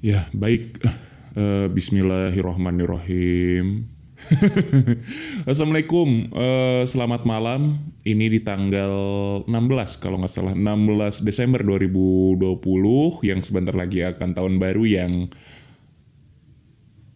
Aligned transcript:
Ya, 0.00 0.32
baik. 0.32 0.80
Uh, 1.36 1.68
Bismillahirrahmanirrahim. 1.76 3.84
Assalamualaikum, 5.50 6.32
uh, 6.32 6.88
selamat 6.88 7.28
malam. 7.28 7.92
Ini 8.08 8.32
di 8.32 8.40
tanggal 8.40 8.96
16 9.44 10.00
kalau 10.00 10.24
nggak 10.24 10.32
salah, 10.32 10.56
16 10.56 11.20
Desember 11.20 11.60
2020 11.60 13.28
yang 13.28 13.44
sebentar 13.44 13.76
lagi 13.76 14.00
akan 14.00 14.32
tahun 14.32 14.56
baru 14.56 14.88
yang 14.88 15.28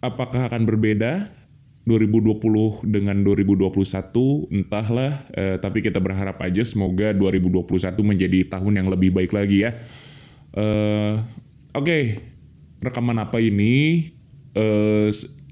apakah 0.05 0.53
akan 0.53 0.69
berbeda 0.69 1.33
2020 1.89 2.85
dengan 2.85 3.17
2021 3.25 4.61
entahlah, 4.61 5.25
uh, 5.33 5.57
tapi 5.57 5.81
kita 5.81 6.05
berharap 6.05 6.37
aja 6.37 6.61
semoga 6.61 7.17
2021 7.17 7.65
menjadi 8.05 8.45
tahun 8.45 8.85
yang 8.85 8.93
lebih 8.93 9.17
baik 9.17 9.33
lagi 9.33 9.65
ya. 9.65 9.73
Uh, 10.53 11.25
Oke, 11.75 11.91
okay. 11.91 12.34
Rekaman 12.85 13.17
apa 13.19 13.41
ini? 13.41 14.13
Uh, 14.55 15.09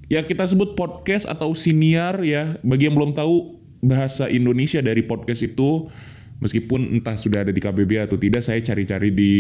ya 0.07 0.23
kita 0.23 0.45
sebut 0.45 0.77
podcast 0.77 1.25
atau 1.25 1.57
siniar 1.57 2.21
ya. 2.23 2.61
Bagi 2.61 2.87
yang 2.87 2.95
belum 2.95 3.17
tahu 3.17 3.59
bahasa 3.83 4.31
Indonesia 4.31 4.79
dari 4.85 5.03
podcast 5.03 5.43
itu, 5.43 5.91
meskipun 6.39 7.01
entah 7.01 7.19
sudah 7.19 7.49
ada 7.49 7.53
di 7.53 7.59
KBB 7.59 8.07
atau 8.07 8.21
tidak, 8.21 8.45
saya 8.45 8.61
cari-cari 8.61 9.11
di 9.11 9.35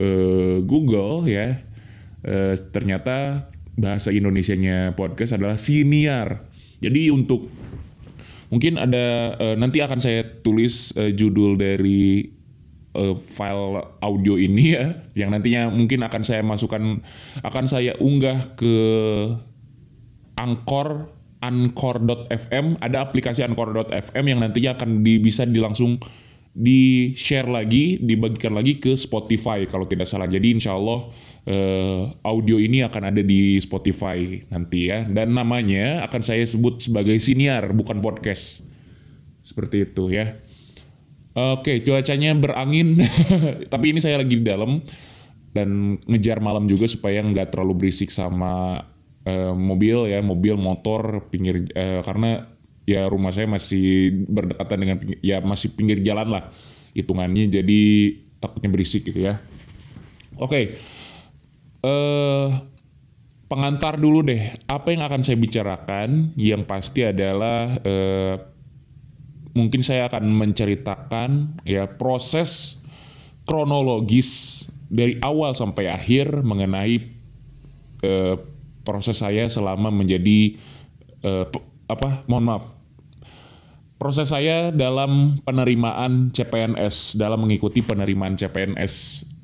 uh, 0.00 0.64
Google 0.64 1.28
ya. 1.28 1.62
Uh, 2.22 2.54
ternyata 2.70 3.50
bahasa 3.76 4.10
Indonesianya 4.10 4.96
podcast 4.96 5.36
adalah 5.36 5.60
siniar. 5.60 6.48
Jadi 6.82 7.14
untuk 7.14 7.46
mungkin 8.52 8.76
ada 8.76 9.38
uh, 9.38 9.56
nanti 9.56 9.80
akan 9.80 10.02
saya 10.02 10.26
tulis 10.44 10.92
uh, 10.98 11.08
judul 11.08 11.56
dari 11.56 12.28
uh, 12.96 13.14
file 13.16 13.96
audio 14.00 14.36
ini 14.36 14.76
ya 14.76 14.84
yang 15.16 15.32
nantinya 15.32 15.68
mungkin 15.72 16.04
akan 16.04 16.22
saya 16.22 16.42
masukkan 16.44 17.00
akan 17.40 17.64
saya 17.68 17.96
unggah 17.98 18.56
ke 18.56 18.76
Anchor 20.36 21.08
Anchor.fm 21.42 22.78
ada 22.78 23.02
aplikasi 23.02 23.42
Anchor.fm 23.42 24.24
yang 24.24 24.40
nantinya 24.40 24.78
akan 24.78 25.02
di, 25.02 25.18
bisa 25.18 25.42
dilangsung 25.42 25.98
di 26.52 27.10
share 27.16 27.48
lagi 27.48 27.98
dibagikan 27.98 28.54
lagi 28.54 28.76
ke 28.76 28.94
Spotify 28.94 29.64
kalau 29.66 29.88
tidak 29.88 30.06
salah. 30.06 30.30
Jadi 30.30 30.54
insya 30.54 30.76
Allah 30.76 31.10
uh, 31.48 32.02
audio 32.22 32.60
ini 32.62 32.84
akan 32.86 33.10
ada 33.10 33.24
di 33.26 33.58
Spotify 33.58 34.44
nanti 34.54 34.92
ya. 34.92 35.02
Dan 35.02 35.34
namanya 35.34 36.06
akan 36.06 36.22
saya 36.22 36.46
sebut 36.46 36.78
sebagai 36.78 37.18
siniar 37.18 37.74
bukan 37.74 37.98
podcast. 37.98 38.62
Seperti 39.42 39.90
itu 39.90 40.14
ya 40.14 40.38
Oke, 41.32 41.80
cuacanya 41.80 42.36
berangin, 42.36 43.00
tapi 43.72 43.96
ini 43.96 44.04
saya 44.04 44.20
lagi 44.20 44.36
di 44.36 44.44
dalam 44.44 44.84
dan 45.56 45.96
ngejar 46.04 46.44
malam 46.44 46.68
juga 46.68 46.84
supaya 46.84 47.24
nggak 47.24 47.56
terlalu 47.56 47.88
berisik 47.88 48.12
sama 48.12 48.84
uh, 49.24 49.56
mobil 49.56 50.12
ya, 50.12 50.20
mobil, 50.20 50.60
motor, 50.60 51.24
pinggir 51.32 51.64
uh, 51.72 52.04
karena 52.04 52.52
ya 52.84 53.08
rumah 53.08 53.32
saya 53.32 53.48
masih 53.48 54.12
berdekatan 54.28 54.76
dengan 54.76 54.96
ya 55.24 55.40
masih 55.40 55.72
pinggir 55.72 56.04
jalan 56.04 56.36
lah 56.36 56.52
hitungannya, 56.92 57.48
jadi 57.48 57.80
takutnya 58.36 58.68
berisik 58.68 59.08
gitu 59.08 59.24
ya. 59.24 59.40
Oke, 60.36 60.76
uh, 61.80 62.48
pengantar 63.48 63.96
dulu 63.96 64.20
deh, 64.20 64.52
apa 64.68 64.92
yang 64.92 65.00
akan 65.00 65.24
saya 65.24 65.40
bicarakan? 65.40 66.36
Yang 66.36 66.62
pasti 66.68 67.08
adalah 67.08 67.72
uh, 67.80 68.36
mungkin 69.52 69.84
saya 69.84 70.08
akan 70.08 70.32
menceritakan 70.32 71.60
ya 71.68 71.86
proses 71.86 72.80
kronologis 73.44 74.64
dari 74.92 75.16
awal 75.24 75.56
sampai 75.56 75.88
akhir 75.88 76.44
mengenai 76.44 77.00
eh, 78.04 78.36
proses 78.84 79.22
saya 79.22 79.48
selama 79.48 79.88
menjadi 79.88 80.56
eh, 81.22 81.46
apa 81.88 82.26
mohon 82.28 82.44
maaf. 82.44 82.64
Proses 83.96 84.34
saya 84.34 84.74
dalam 84.74 85.38
penerimaan 85.46 86.34
CPNS 86.34 87.14
dalam 87.14 87.46
mengikuti 87.46 87.86
penerimaan 87.86 88.34
CPNS 88.34 88.94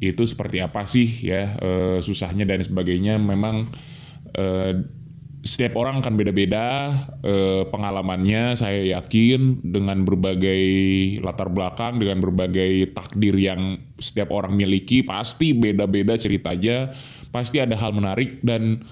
itu 0.02 0.26
seperti 0.26 0.58
apa 0.58 0.82
sih 0.82 1.06
ya 1.22 1.54
eh, 1.62 1.98
susahnya 2.02 2.42
dan 2.42 2.58
sebagainya. 2.60 3.22
Memang 3.22 3.70
eh, 4.34 4.72
setiap 5.46 5.78
orang 5.78 6.02
akan 6.02 6.18
beda-beda 6.18 6.90
eh, 7.22 7.62
pengalamannya 7.70 8.58
saya 8.58 8.98
yakin 8.98 9.62
dengan 9.62 10.02
berbagai 10.02 10.62
latar 11.22 11.46
belakang 11.46 12.02
dengan 12.02 12.18
berbagai 12.18 12.90
takdir 12.90 13.38
yang 13.38 13.78
setiap 14.02 14.34
orang 14.34 14.58
miliki 14.58 15.06
pasti 15.06 15.54
beda-beda 15.54 16.18
ceritanya 16.18 16.90
pasti 17.30 17.62
ada 17.62 17.78
hal 17.78 17.94
menarik 17.94 18.42
dan 18.42 18.82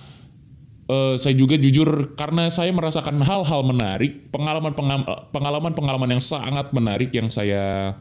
eh, 0.86 1.14
saya 1.18 1.34
juga 1.34 1.58
jujur 1.58 2.14
karena 2.14 2.46
saya 2.46 2.70
merasakan 2.70 3.18
hal-hal 3.26 3.66
menarik 3.66 4.30
pengalaman 4.30 4.70
pengalaman 5.34 5.72
pengalaman 5.74 6.08
yang 6.14 6.22
sangat 6.22 6.70
menarik 6.70 7.10
yang 7.10 7.26
saya 7.26 7.98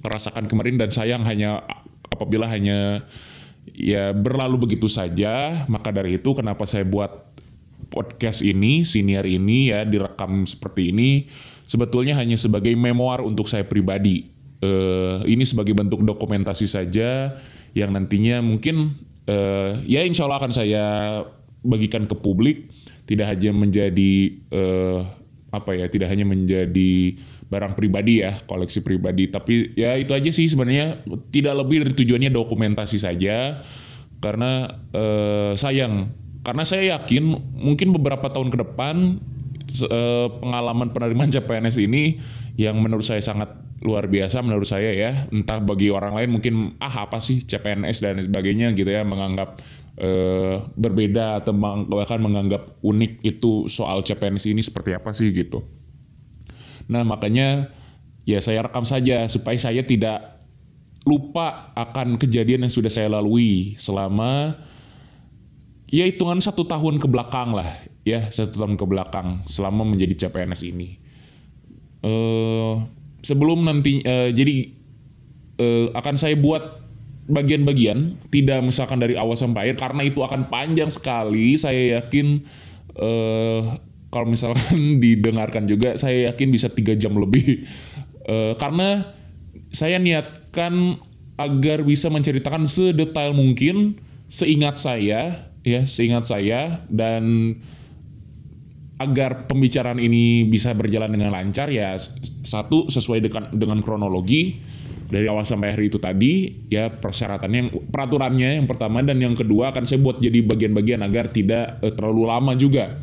rasakan 0.00 0.48
kemarin 0.48 0.80
dan 0.80 0.88
sayang 0.88 1.24
hanya 1.28 1.60
apabila 2.08 2.48
hanya 2.48 3.04
ya 3.72 4.12
berlalu 4.12 4.68
begitu 4.68 4.88
saja 4.88 5.64
maka 5.68 5.92
dari 5.92 6.20
itu 6.20 6.36
kenapa 6.36 6.68
saya 6.68 6.84
buat 6.84 7.33
podcast 7.94 8.42
ini, 8.42 8.82
senior 8.82 9.22
ini 9.22 9.70
ya 9.70 9.86
direkam 9.86 10.42
seperti 10.42 10.90
ini 10.90 11.30
sebetulnya 11.64 12.18
hanya 12.18 12.34
sebagai 12.34 12.74
memoir 12.74 13.22
untuk 13.22 13.46
saya 13.46 13.62
pribadi. 13.64 14.34
Uh, 14.64 15.20
ini 15.28 15.44
sebagai 15.44 15.76
bentuk 15.76 16.00
dokumentasi 16.00 16.64
saja 16.64 17.36
yang 17.76 17.92
nantinya 17.92 18.40
mungkin 18.40 18.96
uh, 19.28 19.76
ya 19.84 20.00
insya 20.08 20.24
Allah 20.24 20.40
akan 20.40 20.52
saya 20.56 20.84
bagikan 21.60 22.08
ke 22.08 22.16
publik 22.16 22.72
tidak 23.04 23.36
hanya 23.36 23.52
menjadi 23.52 24.12
uh, 24.56 25.04
apa 25.52 25.76
ya 25.76 25.86
tidak 25.92 26.08
hanya 26.08 26.24
menjadi 26.24 27.20
barang 27.44 27.76
pribadi 27.76 28.24
ya 28.24 28.40
koleksi 28.48 28.80
pribadi 28.80 29.28
tapi 29.28 29.76
ya 29.76 30.00
itu 30.00 30.16
aja 30.16 30.32
sih 30.32 30.48
sebenarnya 30.48 31.04
tidak 31.28 31.60
lebih 31.60 31.84
dari 31.84 31.94
tujuannya 32.00 32.32
dokumentasi 32.32 32.96
saja 32.96 33.60
karena 34.24 34.80
uh, 34.96 35.52
sayang 35.52 36.08
karena 36.44 36.62
saya 36.68 37.00
yakin 37.00 37.40
mungkin 37.56 37.96
beberapa 37.96 38.28
tahun 38.28 38.52
ke 38.52 38.60
depan 38.68 39.18
eh, 39.88 40.28
pengalaman 40.38 40.92
penerimaan 40.92 41.32
CPNS 41.32 41.80
ini 41.80 42.20
yang 42.60 42.76
menurut 42.78 43.02
saya 43.02 43.24
sangat 43.24 43.64
luar 43.84 44.06
biasa 44.06 44.44
menurut 44.44 44.68
saya 44.68 44.92
ya. 44.92 45.26
Entah 45.32 45.58
bagi 45.58 45.88
orang 45.88 46.14
lain 46.14 46.30
mungkin 46.36 46.54
ah 46.78 47.08
apa 47.08 47.18
sih 47.18 47.42
CPNS 47.42 47.98
dan 48.04 48.20
sebagainya 48.22 48.72
gitu 48.72 48.88
ya 48.88 49.02
menganggap 49.02 49.60
uh, 50.00 50.64
berbeda 50.72 51.42
atau 51.42 51.52
bahkan 51.88 52.16
menganggap 52.22 52.78
unik 52.80 53.20
itu 53.20 53.66
soal 53.68 54.00
CPNS 54.00 54.48
ini 54.52 54.62
seperti 54.64 54.96
apa 54.96 55.10
sih 55.12 55.28
gitu. 55.34 55.60
Nah 56.88 57.04
makanya 57.04 57.72
ya 58.24 58.40
saya 58.40 58.64
rekam 58.64 58.88
saja 58.88 59.28
supaya 59.28 59.60
saya 59.60 59.84
tidak 59.84 60.40
lupa 61.04 61.76
akan 61.76 62.16
kejadian 62.16 62.64
yang 62.64 62.72
sudah 62.72 62.88
saya 62.88 63.12
lalui 63.12 63.76
selama 63.76 64.56
ya 65.94 66.10
hitungan 66.10 66.42
satu 66.42 66.66
tahun 66.66 66.98
ke 66.98 67.06
belakang 67.06 67.54
lah. 67.54 67.86
Ya 68.02 68.26
satu 68.34 68.66
tahun 68.66 68.74
ke 68.74 68.84
belakang 68.84 69.46
selama 69.46 69.86
menjadi 69.86 70.26
CPNS 70.26 70.66
ini. 70.66 70.98
Uh, 72.02 72.84
sebelum 73.22 73.62
nanti 73.64 74.02
uh, 74.02 74.28
jadi 74.34 74.74
uh, 75.62 75.86
akan 75.94 76.14
saya 76.18 76.34
buat 76.34 76.82
bagian-bagian 77.24 78.20
tidak 78.28 78.60
misalkan 78.60 79.00
dari 79.00 79.16
awal 79.16 79.32
sampai 79.32 79.72
akhir 79.72 79.80
karena 79.80 80.04
itu 80.04 80.20
akan 80.20 80.52
panjang 80.52 80.92
sekali 80.92 81.56
saya 81.56 81.96
yakin 81.96 82.44
uh, 83.00 83.80
kalau 84.12 84.28
misalkan 84.28 84.98
didengarkan 85.02 85.64
juga 85.64 85.96
saya 85.96 86.34
yakin 86.34 86.48
bisa 86.50 86.68
tiga 86.68 86.92
jam 86.98 87.14
lebih. 87.16 87.64
Uh, 88.26 88.52
karena 88.58 89.14
saya 89.70 89.96
niatkan 90.02 90.98
agar 91.40 91.82
bisa 91.86 92.10
menceritakan 92.10 92.68
sedetail 92.68 93.32
mungkin 93.34 93.98
seingat 94.28 94.78
saya 94.78 95.53
ya 95.64 95.88
seingat 95.88 96.28
saya 96.28 96.84
dan 96.92 97.56
agar 99.00 99.50
pembicaraan 99.50 99.98
ini 99.98 100.46
bisa 100.46 100.70
berjalan 100.76 101.10
dengan 101.10 101.34
lancar 101.34 101.66
ya 101.72 101.98
satu 102.46 102.86
sesuai 102.86 103.18
dengan 103.26 103.44
dengan 103.50 103.78
kronologi 103.82 104.62
dari 105.10 105.26
awal 105.26 105.42
sampai 105.42 105.74
akhir 105.74 105.82
itu 105.94 105.98
tadi 105.98 106.32
ya 106.70 106.88
persyaratannya 106.88 107.58
yang 107.58 107.70
peraturannya 107.90 108.62
yang 108.62 108.68
pertama 108.70 109.02
dan 109.02 109.18
yang 109.18 109.34
kedua 109.34 109.74
akan 109.74 109.84
saya 109.84 110.00
buat 110.00 110.22
jadi 110.22 110.46
bagian-bagian 110.46 111.02
agar 111.02 111.28
tidak 111.34 111.82
eh, 111.82 111.92
terlalu 111.92 112.22
lama 112.28 112.52
juga. 112.54 112.98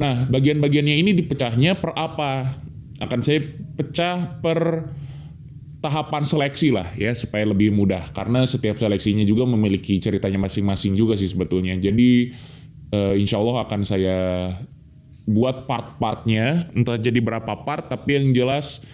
Nah, 0.00 0.24
bagian-bagiannya 0.32 0.96
ini 0.96 1.12
dipecahnya 1.12 1.76
per 1.76 1.92
apa? 1.92 2.56
Akan 3.04 3.20
saya 3.20 3.44
pecah 3.76 4.40
per 4.40 4.88
tahapan 5.80 6.22
seleksi 6.28 6.72
lah 6.72 6.88
ya 6.94 7.12
supaya 7.16 7.48
lebih 7.48 7.72
mudah. 7.72 8.12
Karena 8.12 8.44
setiap 8.44 8.76
seleksinya 8.76 9.24
juga 9.24 9.48
memiliki 9.48 9.96
ceritanya 9.96 10.36
masing-masing 10.40 10.94
juga 10.94 11.16
sih 11.16 11.28
sebetulnya. 11.28 11.76
Jadi 11.80 12.36
uh, 12.92 13.16
insya 13.16 13.40
Allah 13.40 13.64
akan 13.64 13.80
saya 13.82 14.18
buat 15.24 15.64
part-partnya. 15.64 16.68
Entah 16.76 17.00
jadi 17.00 17.18
berapa 17.18 17.64
part 17.64 17.88
tapi 17.88 18.20
yang 18.20 18.36
jelas 18.36 18.84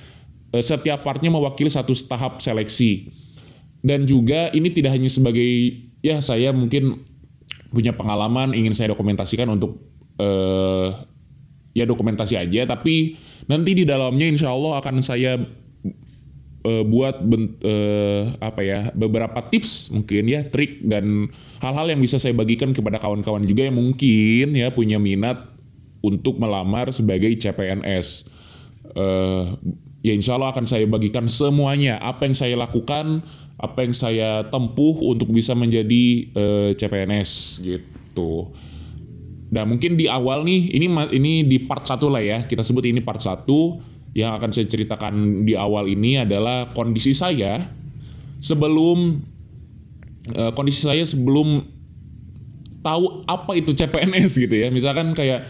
uh, 0.55 0.63
setiap 0.63 1.03
partnya 1.03 1.29
mewakili 1.29 1.69
satu 1.69 1.93
tahap 2.07 2.39
seleksi. 2.39 3.11
Dan 3.83 4.07
juga 4.07 4.51
ini 4.51 4.71
tidak 4.71 4.99
hanya 4.99 5.11
sebagai 5.11 5.47
ya 6.03 6.19
saya 6.19 6.51
mungkin 6.51 7.07
punya 7.71 7.95
pengalaman 7.95 8.55
ingin 8.55 8.75
saya 8.75 8.91
dokumentasikan 8.91 9.47
untuk 9.47 9.79
eh, 10.19 10.89
ya 11.77 11.85
dokumentasi 11.87 12.35
aja. 12.35 12.67
Tapi 12.67 13.15
nanti 13.47 13.71
di 13.77 13.85
dalamnya 13.87 14.27
insya 14.27 14.51
Allah 14.51 14.81
akan 14.83 15.05
saya 15.05 15.39
eh, 16.67 16.83
buat 16.83 17.23
ben, 17.23 17.55
eh, 17.63 18.35
apa 18.43 18.61
ya 18.67 18.91
beberapa 18.91 19.39
tips 19.47 19.95
mungkin 19.95 20.27
ya 20.27 20.43
trik 20.51 20.83
dan 20.83 21.31
hal-hal 21.63 21.87
yang 21.95 22.03
bisa 22.03 22.19
saya 22.19 22.35
bagikan 22.35 22.75
kepada 22.75 22.99
kawan-kawan 22.99 23.47
juga 23.47 23.71
yang 23.71 23.79
mungkin 23.79 24.59
ya 24.59 24.75
punya 24.75 24.99
minat 24.99 25.55
untuk 26.03 26.43
melamar 26.43 26.91
sebagai 26.91 27.31
CPNS. 27.39 28.27
Eh, 28.95 29.45
ya 30.07 30.13
insya 30.15 30.39
Allah 30.39 30.55
akan 30.55 30.67
saya 30.67 30.87
bagikan 30.87 31.27
semuanya 31.27 31.99
apa 31.99 32.27
yang 32.27 32.37
saya 32.39 32.55
lakukan, 32.55 33.27
apa 33.59 33.79
yang 33.83 33.95
saya 33.95 34.47
tempuh 34.51 35.03
untuk 35.07 35.31
bisa 35.31 35.55
menjadi 35.55 36.05
eh, 36.31 36.71
CPNS 36.79 37.63
gitu. 37.67 38.55
Nah 39.51 39.63
mungkin 39.63 39.95
di 39.95 40.11
awal 40.11 40.43
nih 40.43 40.75
ini 40.75 40.87
ini 41.15 41.33
di 41.47 41.59
part 41.63 41.87
satu 41.87 42.11
lah 42.11 42.23
ya 42.23 42.43
kita 42.47 42.67
sebut 42.67 42.87
ini 42.91 42.99
part 42.99 43.23
satu 43.23 43.79
yang 44.17 44.33
akan 44.33 44.49
saya 44.49 44.65
ceritakan 44.65 45.45
di 45.45 45.53
awal 45.53 45.85
ini 45.93 46.25
adalah 46.25 46.73
kondisi 46.73 47.13
saya 47.13 47.69
sebelum 48.41 49.21
uh, 50.33 50.57
kondisi 50.57 50.89
saya 50.89 51.05
sebelum 51.05 51.69
tahu 52.81 53.29
apa 53.29 53.53
itu 53.61 53.77
CPNS 53.77 54.41
gitu 54.41 54.57
ya. 54.57 54.73
Misalkan 54.73 55.13
kayak 55.13 55.45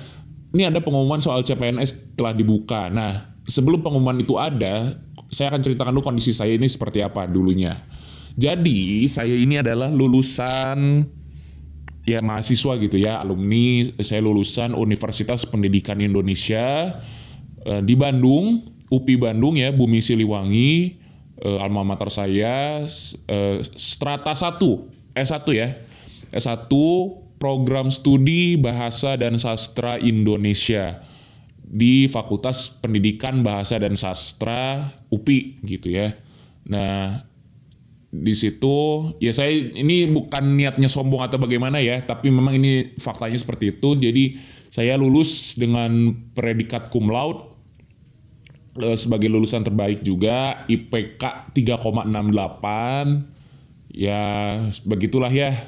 ini 0.50 0.66
ada 0.66 0.82
pengumuman 0.82 1.22
soal 1.22 1.46
CPNS 1.46 2.18
telah 2.18 2.34
dibuka. 2.34 2.90
Nah 2.90 3.38
sebelum 3.46 3.86
pengumuman 3.86 4.18
itu 4.18 4.34
ada 4.34 4.98
saya 5.30 5.54
akan 5.54 5.62
ceritakan 5.62 5.94
dulu 5.94 6.10
kondisi 6.10 6.34
saya 6.34 6.58
ini 6.58 6.66
seperti 6.66 7.06
apa 7.06 7.22
dulunya. 7.30 7.86
Jadi 8.34 9.06
saya 9.06 9.32
ini 9.32 9.62
adalah 9.62 9.94
lulusan 9.94 11.06
ya 12.02 12.18
mahasiswa 12.18 12.82
gitu 12.82 12.98
ya 12.98 13.22
alumni. 13.22 13.94
Saya 14.02 14.26
lulusan 14.26 14.74
Universitas 14.74 15.46
Pendidikan 15.46 16.02
Indonesia 16.02 16.98
eh, 17.66 17.82
di 17.82 17.98
Bandung 17.98 18.76
UPI 18.86 19.16
Bandung 19.18 19.58
ya 19.58 19.74
Bumi 19.74 19.98
Siliwangi 19.98 20.94
eh, 21.42 21.58
alma 21.58 21.82
mater 21.82 22.08
saya 22.08 22.86
eh, 23.26 23.58
strata 23.74 24.32
1 24.32 24.62
S1 25.16 25.46
ya. 25.52 25.68
S1 26.30 26.70
program 27.36 27.88
studi 27.92 28.56
bahasa 28.56 29.16
dan 29.16 29.36
sastra 29.40 29.96
Indonesia 30.00 31.04
di 31.66 32.06
Fakultas 32.06 32.78
Pendidikan 32.78 33.42
Bahasa 33.42 33.82
dan 33.82 33.98
Sastra 33.98 34.94
UPI 35.10 35.66
gitu 35.66 35.90
ya. 35.90 36.14
Nah 36.70 37.26
di 38.16 38.32
situ 38.38 39.12
ya 39.18 39.34
saya 39.34 39.50
ini 39.52 40.08
bukan 40.08 40.56
niatnya 40.56 40.86
sombong 40.86 41.26
atau 41.26 41.42
bagaimana 41.42 41.82
ya 41.82 42.00
tapi 42.06 42.30
memang 42.30 42.54
ini 42.54 42.94
faktanya 42.96 43.36
seperti 43.36 43.74
itu. 43.74 43.98
Jadi 43.98 44.38
saya 44.70 44.94
lulus 44.94 45.58
dengan 45.58 46.14
predikat 46.32 46.88
cum 46.94 47.10
laude 47.10 47.55
sebagai 48.96 49.28
lulusan 49.32 49.64
terbaik 49.64 50.05
juga 50.05 50.64
IPK 50.69 51.52
3,68 51.55 53.37
ya 53.96 54.23
begitulah 54.84 55.32
ya. 55.32 55.56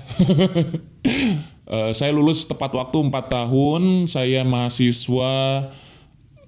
Eh, 1.68 1.92
saya 1.92 2.16
lulus 2.16 2.48
tepat 2.48 2.72
waktu 2.72 2.96
4 2.96 3.28
tahun. 3.28 4.08
Saya 4.08 4.40
mahasiswa 4.40 5.32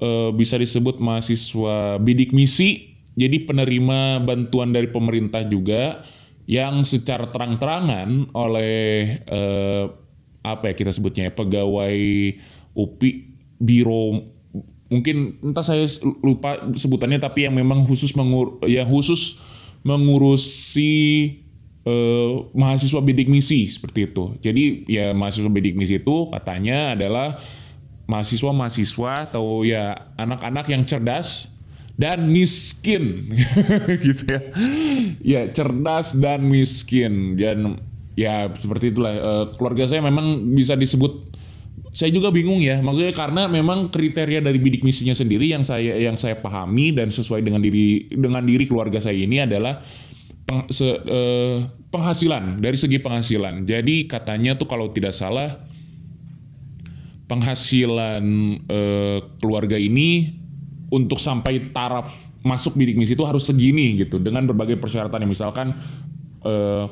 eh, 0.01 0.31
bisa 0.33 0.57
disebut 0.57 0.97
mahasiswa 0.97 2.01
bidik 2.01 2.33
misi. 2.33 2.97
Jadi 3.21 3.45
penerima 3.45 4.25
bantuan 4.25 4.73
dari 4.73 4.89
pemerintah 4.89 5.45
juga 5.45 6.01
yang 6.49 6.89
secara 6.89 7.29
terang-terangan 7.29 8.33
oleh 8.33 9.21
eh, 9.29 9.85
apa 10.41 10.73
ya 10.73 10.75
kita 10.75 10.89
sebutnya 10.89 11.29
ya, 11.29 11.37
pegawai 11.37 12.01
UPI 12.73 13.11
biro 13.61 14.25
mungkin 14.90 15.38
entah 15.40 15.62
saya 15.62 15.87
lupa 16.20 16.58
sebutannya 16.75 17.22
tapi 17.22 17.46
yang 17.46 17.54
memang 17.54 17.87
khusus 17.87 18.12
mengur 18.19 18.58
ya 18.66 18.82
khusus 18.82 19.38
mengurusi 19.87 20.92
eh, 21.87 22.31
mahasiswa 22.52 23.00
bidik 23.00 23.31
misi 23.31 23.70
seperti 23.70 24.10
itu. 24.12 24.37
Jadi 24.42 24.84
ya 24.90 25.16
mahasiswa 25.16 25.48
bidik 25.48 25.78
misi 25.78 26.02
itu 26.02 26.28
katanya 26.28 26.98
adalah 26.98 27.40
mahasiswa-mahasiswa 28.10 29.31
atau 29.31 29.62
ya 29.62 30.10
anak-anak 30.19 30.66
yang 30.66 30.82
cerdas 30.82 31.54
dan 31.94 32.26
miskin. 32.28 33.31
Gitu 34.04 34.22
ya. 34.26 34.40
Ya 35.22 35.40
cerdas 35.54 36.19
dan 36.19 36.50
miskin. 36.50 37.38
Dan 37.38 37.78
ya 38.19 38.50
seperti 38.50 38.90
itulah 38.90 39.14
uh, 39.14 39.46
keluarga 39.54 39.87
saya 39.87 40.02
memang 40.02 40.50
bisa 40.52 40.75
disebut 40.75 41.31
saya 41.90 42.14
juga 42.14 42.31
bingung 42.31 42.62
ya 42.62 42.78
maksudnya 42.78 43.10
karena 43.10 43.50
memang 43.50 43.90
kriteria 43.90 44.38
dari 44.38 44.62
bidik 44.62 44.87
misinya 44.87 45.14
sendiri 45.14 45.50
yang 45.50 45.66
saya 45.66 45.98
yang 45.98 46.14
saya 46.14 46.38
pahami 46.38 46.94
dan 46.94 47.10
sesuai 47.10 47.42
dengan 47.42 47.58
diri 47.58 48.06
dengan 48.14 48.46
diri 48.46 48.62
keluarga 48.70 49.02
saya 49.02 49.19
ini 49.19 49.42
adalah 49.42 49.82
peng, 50.46 50.66
se, 50.70 50.87
uh, 50.87 51.58
penghasilan 51.90 52.58
dari 52.58 52.78
segi 52.78 52.98
penghasilan. 52.98 53.66
Jadi 53.66 54.06
katanya 54.10 54.58
tuh 54.58 54.66
kalau 54.70 54.90
tidak 54.90 55.14
salah 55.14 55.62
penghasilan 57.31 58.25
uh, 58.66 59.19
keluarga 59.38 59.78
ini 59.78 60.34
untuk 60.90 61.22
sampai 61.22 61.70
taraf 61.70 62.10
masuk 62.42 62.75
bidik 62.75 62.98
misi 62.98 63.14
itu 63.14 63.22
harus 63.22 63.46
segini 63.46 63.94
gitu 63.94 64.19
dengan 64.19 64.42
berbagai 64.46 64.75
persyaratan. 64.82 65.22
Yang 65.22 65.32
misalkan 65.38 65.70
eh, 66.42 66.84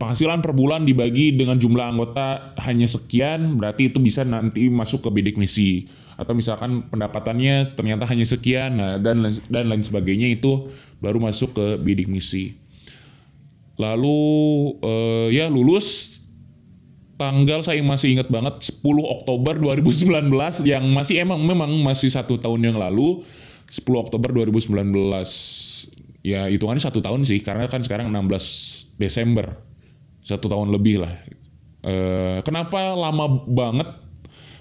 penghasilan 0.00 0.40
per 0.40 0.56
bulan 0.56 0.88
dibagi 0.88 1.36
dengan 1.36 1.60
jumlah 1.60 1.92
anggota 1.92 2.56
hanya 2.64 2.88
sekian 2.88 3.60
berarti 3.60 3.92
itu 3.92 4.00
bisa 4.00 4.24
nanti 4.24 4.72
masuk 4.72 5.04
ke 5.04 5.10
bidik 5.12 5.36
misi. 5.36 5.84
Atau 6.16 6.32
misalkan 6.32 6.88
pendapatannya 6.88 7.76
ternyata 7.76 8.08
hanya 8.08 8.24
sekian 8.24 8.80
nah, 8.80 8.96
dan 8.96 9.28
dan 9.52 9.68
lain 9.68 9.84
sebagainya 9.84 10.32
itu 10.32 10.72
baru 11.04 11.20
masuk 11.20 11.52
ke 11.52 11.66
bidik 11.84 12.08
misi. 12.08 12.56
Lalu 13.76 14.20
eh, 14.80 15.28
ya 15.36 15.52
lulus. 15.52 16.16
Tanggal 17.20 17.60
saya 17.60 17.84
masih 17.84 18.16
ingat 18.16 18.32
banget 18.32 18.80
10 18.80 18.80
Oktober 19.04 19.52
2019 19.52 20.32
yang 20.64 20.88
masih 20.88 21.20
emang 21.20 21.44
memang 21.44 21.68
masih 21.84 22.08
satu 22.08 22.40
tahun 22.40 22.72
yang 22.72 22.80
lalu. 22.80 23.20
10 23.68 23.84
Oktober 23.92 24.32
2019 24.32 24.72
ya 26.24 26.48
hitungannya 26.48 26.80
satu 26.80 27.04
tahun 27.04 27.28
sih 27.28 27.44
karena 27.44 27.68
kan 27.68 27.84
sekarang 27.84 28.08
16 28.08 28.96
Desember 28.96 29.69
satu 30.30 30.46
tahun 30.46 30.70
lebih 30.70 31.02
lah. 31.02 31.14
E, 31.82 31.94
kenapa 32.46 32.94
lama 32.94 33.26
banget? 33.48 33.88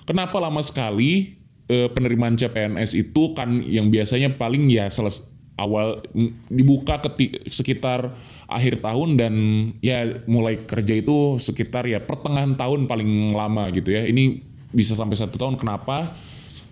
Kenapa 0.09 0.41
lama 0.41 0.65
sekali 0.65 1.37
e, 1.69 1.85
penerimaan 1.93 2.33
CPNS 2.33 2.97
itu 2.97 3.37
kan 3.37 3.61
yang 3.61 3.93
biasanya 3.93 4.33
paling 4.33 4.65
ya 4.67 4.89
seles 4.89 5.29
awal 5.59 5.99
dibuka 6.47 7.03
ke 7.03 7.43
sekitar 7.51 8.15
akhir 8.47 8.79
tahun 8.79 9.19
dan 9.19 9.33
ya 9.83 10.23
mulai 10.25 10.63
kerja 10.63 10.95
itu 10.95 11.35
sekitar 11.37 11.83
ya 11.85 11.99
pertengahan 11.99 12.55
tahun 12.55 12.87
paling 12.87 13.35
lama 13.35 13.67
gitu 13.75 13.91
ya. 13.91 14.07
Ini 14.07 14.39
bisa 14.71 14.95
sampai 14.95 15.19
satu 15.19 15.35
tahun 15.35 15.59
kenapa? 15.59 16.15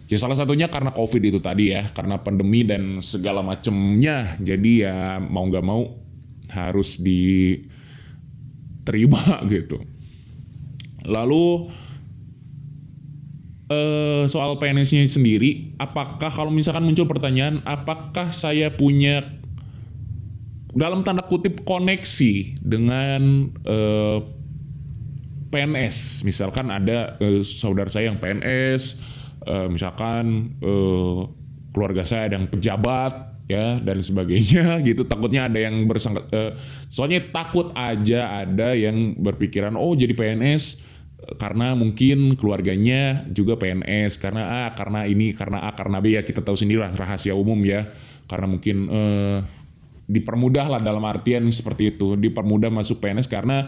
Ya 0.08 0.16
salah 0.16 0.40
satunya 0.40 0.72
karena 0.72 0.96
covid 0.96 1.20
itu 1.20 1.44
tadi 1.44 1.76
ya 1.76 1.92
karena 1.92 2.16
pandemi 2.24 2.64
dan 2.64 3.04
segala 3.04 3.44
macemnya. 3.44 4.40
Jadi 4.40 4.88
ya 4.88 5.20
mau 5.20 5.44
nggak 5.44 5.66
mau 5.68 6.00
harus 6.48 6.96
diterima 8.88 9.44
gitu 9.52 9.84
lalu 11.04 11.68
uh, 13.72 14.24
soal 14.28 14.60
PNS-nya 14.60 15.08
sendiri, 15.08 15.76
apakah 15.80 16.32
kalau 16.32 16.52
misalkan 16.52 16.84
muncul 16.84 17.08
pertanyaan, 17.08 17.64
apakah 17.68 18.32
saya 18.32 18.72
punya 18.74 19.24
dalam 20.78 21.02
tanda 21.02 21.26
kutip 21.26 21.66
koneksi 21.66 22.60
dengan 22.62 23.52
uh, 23.66 23.72
eh, 23.72 24.20
PNS? 25.48 26.28
Misalkan 26.28 26.70
ada 26.70 27.18
uh, 27.20 27.42
saudara 27.42 27.88
saya 27.88 28.12
yang 28.12 28.20
PNS, 28.20 29.00
uh, 29.48 29.68
misalkan 29.72 30.56
uh, 30.62 31.28
keluarga 31.72 32.04
saya 32.04 32.30
ada 32.32 32.36
yang 32.40 32.52
pejabat, 32.52 33.37
ya 33.48 33.80
dan 33.80 33.98
sebagainya 34.04 34.78
gitu. 34.88 35.08
Takutnya 35.08 35.48
ada 35.48 35.58
yang 35.58 35.88
bersangka 35.88 36.28
uh, 36.32 36.52
soalnya 36.92 37.24
takut 37.32 37.72
aja 37.74 38.44
ada 38.44 38.76
yang 38.76 39.16
berpikiran 39.18 39.74
oh 39.80 39.96
jadi 39.96 40.14
PNS 40.14 40.88
karena 41.36 41.76
mungkin 41.76 42.40
keluarganya 42.40 43.28
juga 43.28 43.60
PNS 43.60 44.16
karena 44.16 44.64
A 44.64 44.72
karena 44.72 45.04
ini 45.04 45.36
karena 45.36 45.68
A 45.68 45.76
karena 45.76 46.00
B 46.00 46.16
ya 46.16 46.24
kita 46.24 46.40
tahu 46.40 46.56
sendiri 46.56 46.80
lah 46.80 46.96
rahasia 46.96 47.36
umum 47.36 47.60
ya. 47.68 47.92
Karena 48.28 48.48
mungkin 48.48 48.88
eh, 48.88 49.40
dipermudah 50.08 50.78
lah 50.78 50.80
dalam 50.80 51.04
artian 51.04 51.44
seperti 51.52 51.96
itu 51.96 52.16
dipermudah 52.16 52.72
masuk 52.72 53.04
PNS 53.04 53.28
karena 53.28 53.68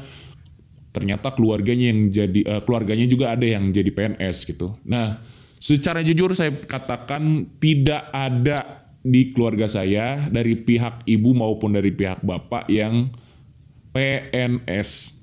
ternyata 0.96 1.36
keluarganya 1.36 1.92
yang 1.92 2.08
jadi 2.08 2.40
eh, 2.48 2.62
keluarganya 2.64 3.08
juga 3.12 3.36
ada 3.36 3.44
yang 3.44 3.68
jadi 3.76 3.92
PNS 3.92 4.48
gitu. 4.48 4.80
Nah 4.88 5.20
secara 5.60 6.00
jujur 6.00 6.32
saya 6.32 6.56
katakan 6.56 7.56
tidak 7.60 8.08
ada 8.16 8.88
di 9.00 9.32
keluarga 9.32 9.66
saya 9.72 10.28
dari 10.28 10.60
pihak 10.60 11.08
ibu 11.08 11.32
maupun 11.32 11.72
dari 11.72 11.96
pihak 11.96 12.20
bapak 12.24 12.68
yang 12.68 13.08
PNS 13.96 15.20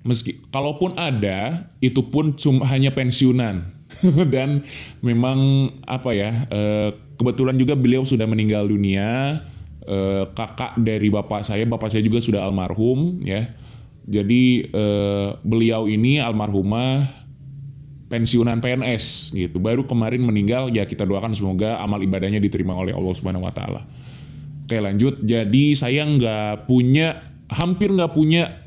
meski 0.00 0.40
kalaupun 0.48 0.96
ada 0.96 1.68
itu 1.84 2.00
pun 2.08 2.36
cuma 2.36 2.64
hanya 2.68 2.92
pensiunan. 2.92 3.80
Dan 4.32 4.64
memang 5.04 5.70
apa 5.84 6.14
ya 6.14 6.46
eh, 6.48 6.94
kebetulan 7.18 7.58
juga 7.58 7.76
beliau 7.76 8.06
sudah 8.06 8.24
meninggal 8.24 8.68
dunia. 8.68 9.42
Eh, 9.84 10.24
kakak 10.36 10.78
dari 10.78 11.10
bapak 11.10 11.42
saya 11.42 11.66
bapak 11.66 11.90
saya 11.90 12.04
juga 12.04 12.22
sudah 12.22 12.46
almarhum 12.46 13.20
ya. 13.24 13.50
Jadi 14.08 14.70
eh, 14.70 15.28
beliau 15.44 15.90
ini 15.90 16.22
almarhumah 16.22 17.19
pensiunan 18.10 18.58
PNS 18.58 19.32
gitu. 19.32 19.62
Baru 19.62 19.86
kemarin 19.86 20.26
meninggal 20.26 20.68
ya 20.74 20.82
kita 20.82 21.06
doakan 21.06 21.30
semoga 21.32 21.78
amal 21.78 22.02
ibadahnya 22.02 22.42
diterima 22.42 22.74
oleh 22.74 22.90
Allah 22.90 23.14
Subhanahu 23.14 23.46
wa 23.46 23.54
taala. 23.54 23.86
Oke, 24.66 24.76
lanjut. 24.82 25.22
Jadi 25.22 25.78
saya 25.78 26.02
nggak 26.02 26.66
punya 26.66 27.22
hampir 27.46 27.94
nggak 27.94 28.10
punya 28.10 28.66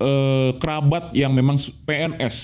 eh, 0.00 0.50
kerabat 0.56 1.12
yang 1.12 1.36
memang 1.36 1.60
PNS. 1.60 2.36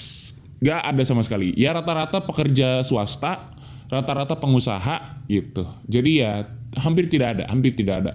Nggak 0.60 0.80
ada 0.92 1.02
sama 1.08 1.24
sekali. 1.24 1.56
Ya 1.56 1.72
rata-rata 1.72 2.20
pekerja 2.20 2.84
swasta, 2.84 3.56
rata-rata 3.88 4.36
pengusaha 4.36 5.24
gitu. 5.24 5.64
Jadi 5.88 6.20
ya 6.20 6.44
hampir 6.84 7.08
tidak 7.08 7.40
ada, 7.40 7.44
hampir 7.48 7.72
tidak 7.72 8.04
ada. 8.04 8.12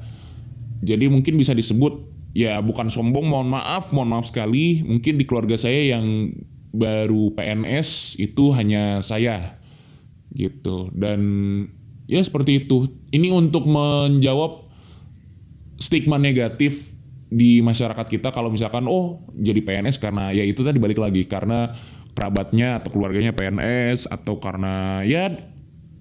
Jadi 0.79 1.09
mungkin 1.09 1.35
bisa 1.35 1.57
disebut 1.57 2.05
ya 2.37 2.61
bukan 2.61 2.93
sombong, 2.93 3.25
mohon 3.25 3.49
maaf, 3.49 3.89
mohon 3.89 4.13
maaf 4.13 4.29
sekali. 4.29 4.85
Mungkin 4.85 5.17
di 5.17 5.25
keluarga 5.25 5.57
saya 5.57 5.97
yang 5.97 6.33
baru 6.69 7.33
PNS 7.33 8.19
itu 8.21 8.53
hanya 8.53 9.01
saya 9.01 9.57
gitu 10.33 10.93
dan 10.93 11.19
ya 12.05 12.21
seperti 12.21 12.65
itu 12.65 12.89
ini 13.09 13.33
untuk 13.33 13.65
menjawab 13.65 14.69
stigma 15.81 16.21
negatif 16.21 16.93
di 17.29 17.61
masyarakat 17.61 18.05
kita 18.09 18.29
kalau 18.33 18.49
misalkan 18.49 18.85
oh 18.89 19.21
jadi 19.37 19.61
PNS 19.61 20.01
karena 20.01 20.33
ya 20.33 20.45
itu 20.45 20.65
tadi 20.65 20.77
balik 20.81 20.97
lagi 20.97 21.25
karena 21.25 21.73
kerabatnya 22.13 22.81
atau 22.81 22.89
keluarganya 22.93 23.33
PNS 23.37 24.09
atau 24.09 24.41
karena 24.41 25.05
ya 25.05 25.29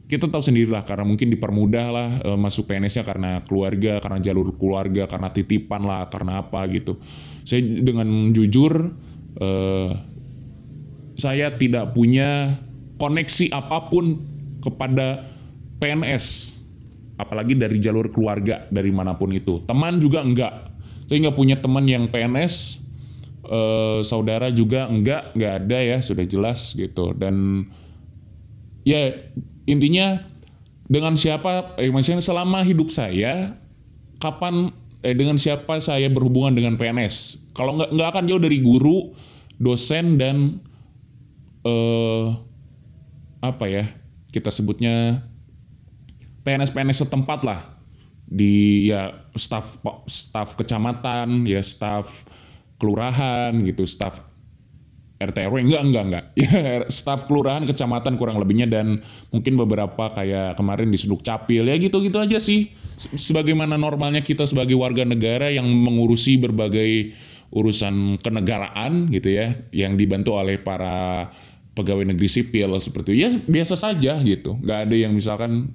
kita 0.08 0.24
tahu 0.32 0.40
sendirilah 0.40 0.88
karena 0.88 1.04
mungkin 1.04 1.28
dipermudah 1.28 1.86
lah 1.92 2.08
e, 2.24 2.30
masuk 2.40 2.64
PNS-nya 2.64 3.04
karena 3.04 3.44
keluarga, 3.44 4.00
karena 4.00 4.18
jalur 4.24 4.56
keluarga, 4.56 5.04
karena 5.04 5.28
titipan 5.28 5.84
lah, 5.84 6.08
karena 6.08 6.40
apa 6.40 6.64
gitu. 6.72 6.96
Saya 7.44 7.60
dengan 7.60 8.32
jujur 8.32 8.96
e, 9.36 9.48
saya 11.18 11.50
tidak 11.58 11.92
punya 11.98 12.62
koneksi 13.02 13.50
apa 13.50 13.90
pun 13.90 14.22
kepada 14.62 15.26
PNS 15.82 16.56
apalagi 17.18 17.58
dari 17.58 17.82
jalur 17.82 18.08
keluarga 18.14 18.64
dari 18.70 18.94
mana 18.94 19.18
pun 19.18 19.34
itu. 19.34 19.66
Teman 19.66 19.98
juga 19.98 20.22
enggak. 20.22 20.70
Saya 21.10 21.18
nggak 21.26 21.36
punya 21.36 21.58
teman 21.58 21.84
yang 21.90 22.06
PNS 22.06 22.54
eh, 23.42 24.00
saudara 24.06 24.54
juga 24.54 24.86
enggak 24.86 25.34
enggak 25.34 25.52
ada 25.66 25.78
ya 25.82 25.98
sudah 25.98 26.22
jelas 26.22 26.78
gitu. 26.78 27.10
Dan 27.18 27.66
ya 28.86 29.10
intinya 29.66 30.22
dengan 30.86 31.18
siapa 31.18 31.74
eh, 31.82 31.90
maksudnya 31.90 32.22
selama 32.22 32.62
hidup 32.62 32.94
saya 32.94 33.58
kapan 34.22 34.70
eh, 35.02 35.18
dengan 35.18 35.34
siapa 35.36 35.82
saya 35.82 36.06
berhubungan 36.08 36.54
dengan 36.54 36.78
PNS 36.78 37.50
kalau 37.52 37.76
nggak 37.76 37.90
nggak 37.92 38.08
akan 38.08 38.24
jauh 38.24 38.40
dari 38.40 38.58
guru 38.64 39.12
dosen 39.60 40.16
dan 40.16 40.62
eh, 41.64 42.26
apa 43.38 43.64
ya 43.70 43.86
kita 44.34 44.50
sebutnya 44.50 45.24
PNS-PNS 46.42 47.08
setempat 47.08 47.40
lah. 47.44 47.60
Di 48.28 48.84
ya 48.92 49.24
staf 49.32 49.80
staf 50.04 50.52
kecamatan 50.56 51.48
ya 51.48 51.64
staf 51.64 52.28
kelurahan 52.76 53.56
gitu 53.64 53.88
staf 53.88 54.20
RT 55.18 55.50
RW 55.50 55.66
enggak 55.66 55.82
enggak 55.82 56.04
enggak. 56.06 56.24
Ya 56.38 56.86
staf 56.86 57.26
kelurahan 57.26 57.66
kecamatan 57.66 58.14
kurang 58.20 58.38
lebihnya 58.38 58.70
dan 58.70 59.02
mungkin 59.34 59.58
beberapa 59.58 60.12
kayak 60.14 60.54
kemarin 60.54 60.92
di 60.92 60.98
Suduk 61.00 61.26
Capil. 61.26 61.66
Ya 61.66 61.74
gitu-gitu 61.80 62.20
aja 62.20 62.38
sih. 62.38 62.70
Sebagaimana 62.98 63.74
normalnya 63.74 64.22
kita 64.22 64.46
sebagai 64.46 64.78
warga 64.78 65.02
negara 65.02 65.50
yang 65.50 65.66
mengurusi 65.66 66.38
berbagai 66.38 67.16
urusan 67.48 68.20
kenegaraan 68.20 69.08
gitu 69.08 69.32
ya 69.32 69.56
yang 69.72 69.96
dibantu 69.96 70.36
oleh 70.36 70.60
para 70.60 71.32
pegawai 71.78 72.02
negeri 72.10 72.26
sipil 72.26 72.74
seperti 72.82 73.14
itu. 73.14 73.18
Ya 73.22 73.30
biasa 73.38 73.78
saja 73.78 74.18
gitu. 74.26 74.58
Nggak 74.58 74.78
ada 74.90 74.96
yang 74.98 75.14
misalkan 75.14 75.70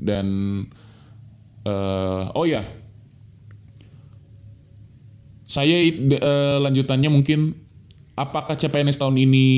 dan 0.00 0.26
uh, 1.68 2.32
oh 2.32 2.48
ya. 2.48 2.64
Saya 5.44 5.84
uh, 5.84 6.64
lanjutannya 6.64 7.12
mungkin 7.12 7.60
apakah 8.16 8.56
CPNS 8.56 8.96
tahun 8.96 9.20
ini 9.20 9.48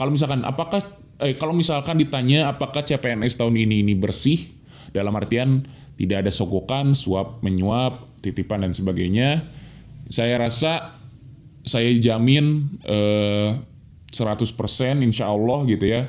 kalau 0.00 0.12
misalkan 0.12 0.40
apakah 0.48 0.80
eh 1.20 1.36
kalau 1.36 1.56
misalkan 1.56 1.96
ditanya 1.96 2.52
apakah 2.52 2.84
CPNS 2.84 3.40
tahun 3.40 3.56
ini 3.56 3.84
ini 3.84 3.92
bersih 3.96 4.52
dalam 4.92 5.16
artian 5.16 5.64
tidak 5.96 6.24
ada 6.24 6.32
sogokan 6.32 6.92
suap 6.92 7.40
menyuap 7.40 8.20
titipan 8.20 8.64
dan 8.64 8.72
sebagainya 8.76 9.48
saya 10.12 10.36
rasa 10.36 10.92
saya 11.66 11.90
jamin 11.96 12.78
eh, 12.84 13.58
100% 14.16 15.04
insya 15.04 15.28
Allah 15.28 15.68
gitu 15.68 15.84
ya. 15.84 16.08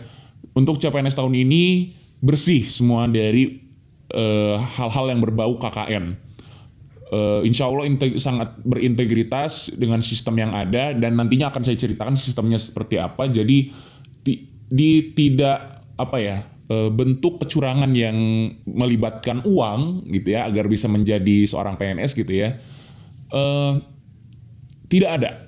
Untuk 0.55 0.79
CPNS 0.79 1.19
tahun 1.19 1.35
ini 1.35 1.91
bersih 2.23 2.63
semua 2.65 3.05
dari 3.05 3.61
eh, 4.09 4.55
hal-hal 4.57 5.05
uh, 5.05 5.11
yang 5.11 5.19
berbau 5.21 5.59
KKN. 5.59 6.15
Uh, 7.07 7.39
eh, 7.39 7.51
insya 7.51 7.67
Allah 7.67 7.87
sangat 8.19 8.55
berintegritas 8.63 9.75
dengan 9.75 9.99
sistem 10.03 10.39
yang 10.47 10.51
ada 10.51 10.91
dan 10.95 11.15
nantinya 11.15 11.51
akan 11.51 11.63
saya 11.63 11.77
ceritakan 11.79 12.15
sistemnya 12.15 12.59
seperti 12.59 12.99
apa. 12.99 13.27
Jadi 13.27 13.71
ti 14.23 14.47
di 14.67 15.15
tidak 15.15 15.87
apa 15.95 16.17
ya 16.19 16.37
uh, 16.67 16.91
bentuk 16.91 17.39
kecurangan 17.43 17.91
yang 17.95 18.17
melibatkan 18.67 19.43
uang 19.47 20.09
gitu 20.11 20.35
ya 20.35 20.47
agar 20.47 20.67
bisa 20.67 20.91
menjadi 20.91 21.47
seorang 21.47 21.79
PNS 21.79 22.11
gitu 22.15 22.33
ya. 22.33 22.59
Uh, 23.27 23.83
tidak 24.87 25.19
ada 25.19 25.46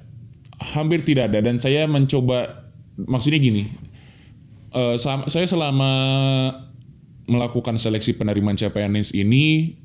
hampir 0.60 1.02
tidak 1.08 1.32
ada. 1.34 1.40
Dan 1.40 1.58
saya 1.58 1.88
mencoba 1.88 2.68
maksudnya 3.00 3.40
gini 3.40 3.90
uh, 4.76 4.96
saya 5.00 5.48
selama 5.48 5.92
melakukan 7.30 7.78
seleksi 7.78 8.18
penerimaan 8.18 8.58
CPNS 8.58 9.14
ini 9.14 9.78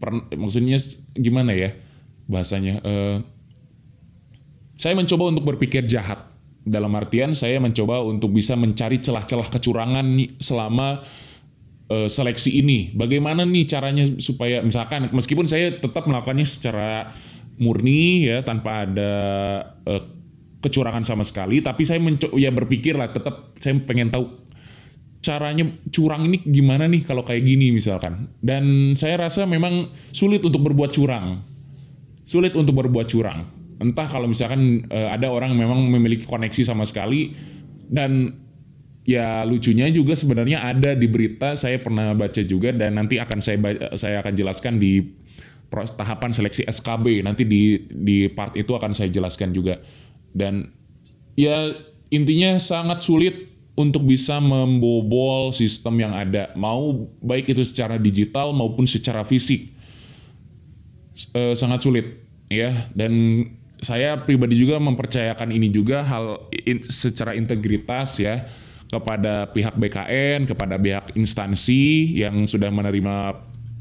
per, 0.00 0.32
maksudnya 0.34 0.80
gimana 1.14 1.52
ya 1.52 1.70
bahasanya 2.26 2.80
uh, 2.82 3.18
saya 4.82 4.98
mencoba 4.98 5.30
untuk 5.30 5.46
berpikir 5.54 5.86
jahat. 5.86 6.26
Dalam 6.62 6.94
artian 6.94 7.34
saya 7.34 7.58
mencoba 7.58 8.02
untuk 8.06 8.34
bisa 8.34 8.54
mencari 8.54 8.98
celah-celah 9.02 9.50
kecurangan 9.50 10.06
selama 10.38 11.02
uh, 11.90 12.06
seleksi 12.10 12.58
ini. 12.62 12.90
Bagaimana 12.94 13.42
nih 13.42 13.66
caranya 13.66 14.06
supaya 14.22 14.62
misalkan 14.62 15.10
meskipun 15.10 15.46
saya 15.46 15.74
tetap 15.74 16.06
melakukannya 16.06 16.46
secara 16.46 17.14
murni 17.60 18.28
ya 18.28 18.40
tanpa 18.46 18.88
ada 18.88 19.12
uh, 19.84 20.02
kecurangan 20.62 21.02
sama 21.02 21.26
sekali. 21.26 21.60
Tapi 21.60 21.82
saya 21.82 21.98
mencoba 21.98 22.38
ya 22.38 22.54
berpikir 22.54 22.94
lah 22.94 23.10
tetap 23.10 23.52
saya 23.58 23.76
pengen 23.82 24.14
tahu 24.14 24.40
caranya 25.22 25.70
curang 25.94 26.26
ini 26.26 26.42
gimana 26.42 26.90
nih 26.90 27.02
kalau 27.02 27.26
kayak 27.26 27.42
gini 27.42 27.74
misalkan. 27.74 28.30
Dan 28.38 28.94
saya 28.94 29.18
rasa 29.28 29.44
memang 29.44 29.90
sulit 30.14 30.40
untuk 30.42 30.62
berbuat 30.62 30.90
curang. 30.94 31.42
Sulit 32.22 32.54
untuk 32.54 32.78
berbuat 32.78 33.06
curang. 33.10 33.46
Entah 33.82 34.06
kalau 34.06 34.30
misalkan 34.30 34.86
uh, 34.88 35.10
ada 35.10 35.28
orang 35.28 35.58
memang 35.58 35.82
memiliki 35.90 36.22
koneksi 36.24 36.62
sama 36.62 36.86
sekali. 36.86 37.34
Dan 37.92 38.40
ya 39.02 39.42
lucunya 39.42 39.90
juga 39.90 40.14
sebenarnya 40.14 40.62
ada 40.62 40.94
di 40.94 41.10
berita 41.10 41.58
saya 41.58 41.82
pernah 41.82 42.14
baca 42.14 42.38
juga 42.46 42.70
dan 42.70 42.94
nanti 42.94 43.18
akan 43.18 43.38
saya 43.42 43.58
saya 43.98 44.22
akan 44.22 44.34
jelaskan 44.38 44.78
di 44.78 45.02
tahapan 45.72 46.30
seleksi 46.30 46.68
SKB 46.68 47.24
nanti 47.24 47.48
di 47.48 47.88
di 47.88 48.28
part 48.28 48.52
itu 48.52 48.76
akan 48.76 48.92
saya 48.92 49.08
jelaskan 49.08 49.56
juga. 49.56 49.80
Dan 50.32 50.68
ya 51.32 51.72
intinya 52.12 52.60
sangat 52.60 53.00
sulit 53.00 53.52
untuk 53.72 54.04
bisa 54.04 54.36
membobol 54.36 55.56
sistem 55.56 56.04
yang 56.04 56.12
ada. 56.12 56.52
Mau 56.52 57.08
baik 57.24 57.56
itu 57.56 57.64
secara 57.64 57.96
digital 57.96 58.52
maupun 58.52 58.84
secara 58.84 59.24
fisik. 59.24 59.72
E, 61.32 61.56
sangat 61.56 61.80
sulit 61.80 62.06
ya. 62.52 62.68
Dan 62.92 63.44
saya 63.80 64.20
pribadi 64.20 64.60
juga 64.60 64.76
mempercayakan 64.76 65.50
ini 65.56 65.72
juga 65.72 66.04
hal 66.04 66.52
in, 66.52 66.84
secara 66.86 67.32
integritas 67.32 68.20
ya 68.20 68.44
kepada 68.92 69.48
pihak 69.48 69.72
BKN 69.80 70.44
kepada 70.44 70.76
pihak 70.76 71.16
instansi 71.16 72.12
yang 72.12 72.44
sudah 72.44 72.68
menerima 72.68 73.32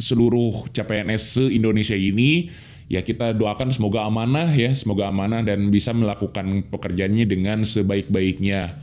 seluruh 0.01 0.67
CPNS 0.73 1.37
se-Indonesia 1.37 1.93
ini 1.95 2.49
ya 2.91 3.05
kita 3.05 3.31
doakan 3.37 3.71
semoga 3.71 4.03
amanah 4.03 4.51
ya, 4.51 4.73
semoga 4.75 5.07
amanah 5.07 5.45
dan 5.45 5.71
bisa 5.71 5.95
melakukan 5.95 6.67
pekerjaannya 6.67 7.23
dengan 7.29 7.63
sebaik-baiknya. 7.63 8.75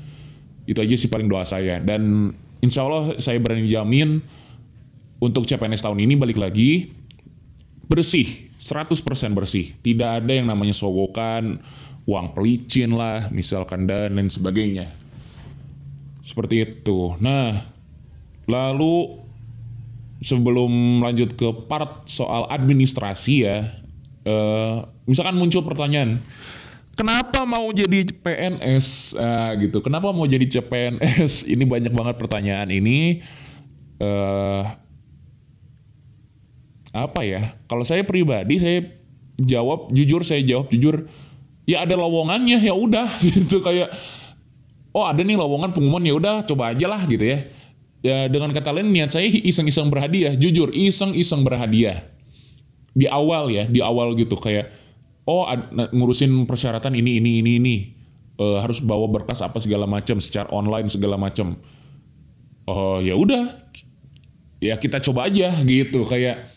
Itu 0.65 0.81
aja 0.81 0.95
sih 0.97 1.11
paling 1.11 1.29
doa 1.29 1.45
saya 1.45 1.83
dan 1.83 2.33
insya 2.63 2.87
Allah 2.87 3.19
saya 3.21 3.37
berani 3.37 3.69
jamin 3.69 4.25
untuk 5.19 5.45
CPNS 5.45 5.85
tahun 5.85 5.99
ini 6.07 6.15
balik 6.15 6.39
lagi 6.39 6.95
bersih, 7.91 8.49
100% 8.61 8.97
bersih. 9.35 9.75
Tidak 9.81 10.23
ada 10.23 10.33
yang 10.33 10.47
namanya 10.47 10.77
sogokan, 10.77 11.59
uang 12.09 12.33
pelicin 12.33 12.97
lah, 12.97 13.29
misalkan 13.29 13.85
dan 13.85 14.17
lain 14.17 14.33
sebagainya. 14.33 14.93
Seperti 16.25 16.65
itu. 16.65 17.17
Nah, 17.21 17.65
lalu 18.45 19.25
sebelum 20.19 21.03
lanjut 21.03 21.35
ke 21.39 21.49
part 21.71 22.07
soal 22.11 22.47
administrasi 22.51 23.35
ya, 23.47 23.71
eh, 24.27 24.77
misalkan 25.07 25.39
muncul 25.39 25.63
pertanyaan, 25.63 26.23
kenapa 26.99 27.47
mau 27.47 27.71
jadi 27.71 28.07
PNS 28.11 29.15
ah, 29.19 29.55
gitu? 29.55 29.79
Kenapa 29.79 30.11
mau 30.11 30.27
jadi 30.27 30.45
CPNS? 30.45 31.47
Ini 31.55 31.63
banyak 31.63 31.95
banget 31.95 32.17
pertanyaan 32.19 32.69
ini. 32.75 33.23
Eh, 33.99 34.63
apa 36.95 37.21
ya? 37.23 37.55
Kalau 37.71 37.85
saya 37.87 38.03
pribadi 38.03 38.59
saya 38.59 38.99
jawab 39.39 39.95
jujur 39.95 40.27
saya 40.27 40.43
jawab 40.43 40.67
jujur 40.75 41.07
ya 41.63 41.87
ada 41.87 41.95
lowongannya 41.95 42.59
ya 42.59 42.75
udah 42.75 43.07
gitu 43.27 43.63
kayak 43.63 43.95
oh 44.91 45.07
ada 45.07 45.23
nih 45.23 45.39
lowongan 45.39 45.71
pengumuman 45.71 46.03
ya 46.03 46.15
udah 46.19 46.35
coba 46.43 46.75
aja 46.75 46.91
lah 46.91 47.07
gitu 47.07 47.23
ya 47.23 47.47
ya 48.03 48.31
dengan 48.31 48.55
kata 48.55 48.71
lain 48.71 48.95
niat 48.95 49.11
saya 49.15 49.27
iseng-iseng 49.27 49.91
berhadiah. 49.91 50.35
Jujur 50.39 50.71
iseng-iseng 50.71 51.43
berhadiah. 51.43 52.07
Di 52.95 53.07
awal 53.07 53.51
ya 53.51 53.65
di 53.67 53.83
awal 53.83 54.15
gitu. 54.19 54.35
Kayak 54.39 54.75
oh 55.27 55.47
ngurusin 55.95 56.47
persyaratan 56.47 56.95
ini 56.99 57.23
ini 57.23 57.31
ini 57.43 57.53
ini. 57.59 57.77
Eh, 58.39 58.59
harus 58.63 58.79
bawa 58.79 59.11
berkas 59.11 59.43
apa 59.43 59.59
segala 59.59 59.91
macam 59.91 60.23
secara 60.23 60.47
online 60.55 60.87
segala 60.87 61.19
macam. 61.19 61.59
Oh 62.71 63.03
ya 63.03 63.19
udah. 63.19 63.71
Ya 64.59 64.79
kita 64.79 65.03
coba 65.03 65.31
aja 65.31 65.55
gitu. 65.67 66.07
Kayak 66.07 66.55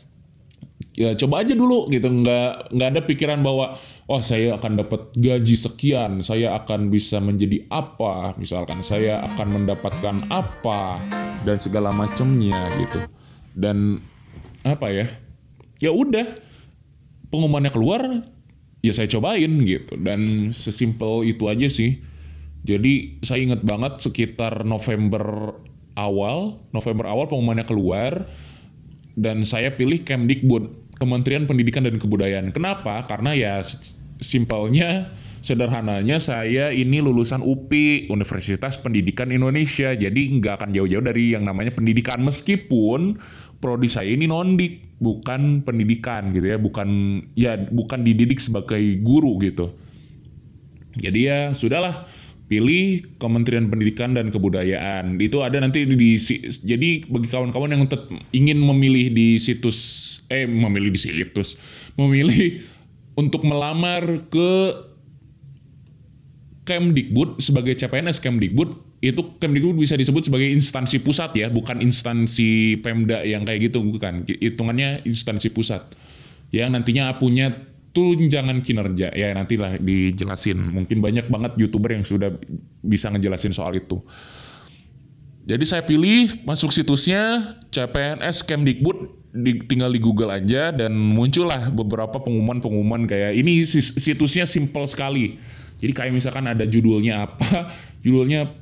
ya 0.93 1.17
coba 1.17 1.41
aja 1.41 1.57
dulu 1.57 1.89
gitu. 1.89 2.05
Nggak 2.05 2.73
nggak 2.73 2.89
ada 2.93 3.01
pikiran 3.01 3.39
bahwa 3.41 3.81
oh 4.05 4.21
saya 4.21 4.61
akan 4.61 4.85
dapat 4.85 5.09
gaji 5.17 5.55
sekian 5.57 6.21
saya 6.21 6.53
akan 6.53 6.93
bisa 6.93 7.17
menjadi 7.17 7.65
apa. 7.73 8.37
Misalkan 8.37 8.85
saya 8.85 9.25
akan 9.25 9.61
mendapatkan 9.61 10.15
apa 10.29 11.01
dan 11.45 11.57
segala 11.57 11.89
macamnya 11.93 12.69
gitu. 12.77 12.99
Dan 13.51 14.01
apa 14.61 14.87
ya? 14.93 15.07
Ya 15.81 15.91
udah 15.91 16.37
pengumumannya 17.33 17.73
keluar 17.73 18.01
ya 18.81 18.91
saya 18.93 19.09
cobain 19.09 19.61
gitu. 19.65 19.97
Dan 19.97 20.51
sesimpel 20.53 21.25
itu 21.25 21.49
aja 21.49 21.67
sih. 21.67 22.01
Jadi 22.61 23.23
saya 23.25 23.41
ingat 23.41 23.65
banget 23.65 24.05
sekitar 24.05 24.61
November 24.63 25.57
awal 25.97 26.61
November 26.71 27.09
awal 27.09 27.27
pengumumannya 27.27 27.67
keluar 27.67 28.29
dan 29.17 29.43
saya 29.43 29.75
pilih 29.75 30.05
Kemdikbud 30.05 30.95
Kementerian 31.01 31.49
Pendidikan 31.49 31.81
dan 31.81 31.97
Kebudayaan. 31.97 32.53
Kenapa? 32.53 33.09
Karena 33.09 33.33
ya 33.33 33.57
simpelnya 34.21 35.09
sederhananya 35.41 36.21
saya 36.21 36.69
ini 36.69 37.01
lulusan 37.01 37.41
UPI 37.41 38.07
Universitas 38.13 38.77
Pendidikan 38.77 39.33
Indonesia. 39.33 39.91
Jadi 39.91 40.37
nggak 40.37 40.61
akan 40.61 40.69
jauh-jauh 40.71 41.03
dari 41.03 41.33
yang 41.33 41.43
namanya 41.43 41.73
pendidikan. 41.73 42.21
Meskipun 42.21 43.17
prodi 43.57 43.89
saya 43.89 44.13
ini 44.13 44.29
nondik 44.29 45.01
bukan 45.01 45.65
pendidikan 45.65 46.29
gitu 46.31 46.55
ya. 46.55 46.57
Bukan 46.61 46.89
ya 47.33 47.57
bukan 47.57 48.05
dididik 48.05 48.37
sebagai 48.37 49.01
guru 49.01 49.41
gitu. 49.41 49.73
Jadi 50.95 51.19
ya 51.25 51.51
sudahlah 51.57 52.05
pilih 52.51 53.15
Kementerian 53.15 53.71
Pendidikan 53.71 54.11
dan 54.11 54.27
Kebudayaan. 54.27 55.15
Itu 55.17 55.39
ada 55.41 55.57
nanti 55.57 55.87
di 55.87 56.19
jadi 56.67 57.07
bagi 57.07 57.27
kawan-kawan 57.31 57.71
yang 57.73 57.87
tet- 57.87 58.11
ingin 58.35 58.59
memilih 58.59 59.09
di 59.09 59.39
situs 59.39 59.79
eh 60.27 60.43
memilih 60.45 60.91
di 60.91 60.99
situs 60.99 61.55
memilih 61.95 62.59
untuk 63.21 63.47
melamar 63.47 64.27
ke 64.27 64.90
Kemdikbud 66.61 67.41
sebagai 67.41 67.73
CPNS 67.73 68.21
Kemdikbud 68.21 69.01
itu 69.01 69.21
Kemdikbud 69.41 69.81
bisa 69.81 69.97
disebut 69.97 70.29
sebagai 70.29 70.45
instansi 70.45 71.01
pusat 71.01 71.33
ya, 71.33 71.49
bukan 71.49 71.81
instansi 71.81 72.77
Pemda 72.85 73.25
yang 73.25 73.41
kayak 73.41 73.73
gitu 73.73 73.81
bukan. 73.81 74.21
Hitungannya 74.29 75.01
instansi 75.09 75.49
pusat 75.49 75.81
yang 76.53 76.69
nantinya 76.77 77.17
punya 77.17 77.49
tunjangan 77.91 78.61
kinerja. 78.61 79.09
Ya 79.17 79.33
nantilah 79.33 79.81
dijelasin. 79.81 80.59
Mungkin 80.59 81.01
banyak 81.01 81.27
banget 81.27 81.57
YouTuber 81.57 81.97
yang 81.97 82.05
sudah 82.05 82.29
bisa 82.85 83.09
ngejelasin 83.09 83.57
soal 83.57 83.75
itu. 83.75 83.99
Jadi 85.41 85.65
saya 85.65 85.81
pilih 85.81 86.45
masuk 86.45 86.69
situsnya 86.69 87.57
CPNS 87.73 88.45
Kemdikbud 88.45 88.97
di, 89.33 89.63
tinggal 89.65 89.89
di 89.89 89.97
Google 89.97 90.29
aja 90.29 90.69
dan 90.69 90.93
muncullah 90.93 91.73
beberapa 91.73 92.21
pengumuman-pengumuman 92.21 93.09
kayak 93.09 93.33
ini 93.33 93.65
situsnya 93.65 94.45
simple 94.45 94.85
sekali. 94.85 95.41
Jadi 95.81 95.91
kayak 95.97 96.13
misalkan 96.13 96.45
ada 96.45 96.63
judulnya 96.63 97.25
apa, 97.25 97.73
judulnya 98.05 98.53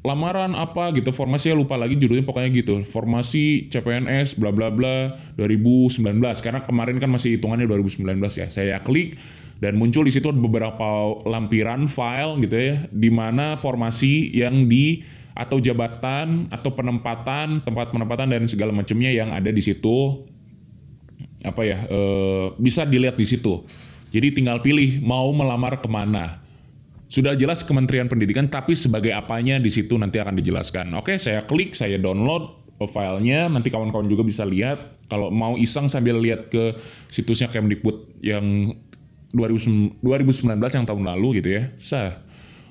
lamaran 0.00 0.56
apa 0.56 0.92
gitu, 0.96 1.12
formasinya 1.12 1.60
lupa 1.60 1.76
lagi 1.80 1.96
judulnya 1.96 2.24
pokoknya 2.28 2.50
gitu. 2.52 2.84
Formasi 2.84 3.72
CPNS 3.72 4.36
bla 4.36 4.52
bla 4.52 4.68
bla 4.68 5.16
2019 5.40 6.04
karena 6.44 6.60
kemarin 6.64 7.00
kan 7.00 7.08
masih 7.08 7.40
hitungannya 7.40 7.64
2019 7.64 8.04
ya. 8.36 8.46
Saya 8.52 8.76
klik 8.84 9.16
dan 9.60 9.76
muncul 9.76 10.08
di 10.08 10.12
situ 10.12 10.32
beberapa 10.32 11.20
lampiran 11.28 11.84
file 11.84 12.40
gitu 12.44 12.56
ya 12.56 12.74
di 12.88 13.12
mana 13.12 13.60
formasi 13.60 14.32
yang 14.32 14.64
di 14.66 15.04
atau 15.36 15.60
jabatan 15.60 16.48
atau 16.48 16.72
penempatan 16.72 17.60
tempat 17.62 17.92
penempatan 17.92 18.28
dan 18.32 18.48
segala 18.48 18.72
macamnya 18.72 19.12
yang 19.12 19.30
ada 19.30 19.52
di 19.52 19.62
situ 19.62 20.26
apa 21.44 21.62
ya 21.64 21.78
eh, 21.88 22.46
bisa 22.56 22.88
dilihat 22.88 23.16
di 23.16 23.28
situ 23.28 23.64
jadi 24.10 24.34
tinggal 24.34 24.58
pilih 24.58 24.98
mau 25.00 25.30
melamar 25.30 25.78
ke 25.78 25.86
mana. 25.86 26.42
Sudah 27.10 27.34
jelas 27.34 27.66
Kementerian 27.66 28.06
Pendidikan 28.06 28.46
tapi 28.46 28.78
sebagai 28.78 29.10
apanya 29.10 29.58
di 29.58 29.70
situ 29.70 29.98
nanti 29.98 30.18
akan 30.22 30.34
dijelaskan. 30.38 30.94
Oke 30.98 31.18
saya 31.18 31.42
klik 31.42 31.74
saya 31.74 31.98
download 31.98 32.60
filenya. 32.86 33.50
Nanti 33.50 33.70
kawan-kawan 33.70 34.06
juga 34.06 34.22
bisa 34.22 34.46
lihat. 34.46 34.98
Kalau 35.10 35.30
mau 35.34 35.58
iseng 35.58 35.90
sambil 35.90 36.22
lihat 36.22 36.50
ke 36.54 36.78
situsnya 37.10 37.50
Kemdikbud 37.50 38.22
yang 38.22 38.70
2000 39.34 40.02
2019 40.02 40.58
yang 40.58 40.86
tahun 40.86 41.04
lalu 41.06 41.42
gitu 41.42 41.50
ya. 41.58 41.62
Sah. 41.82 42.22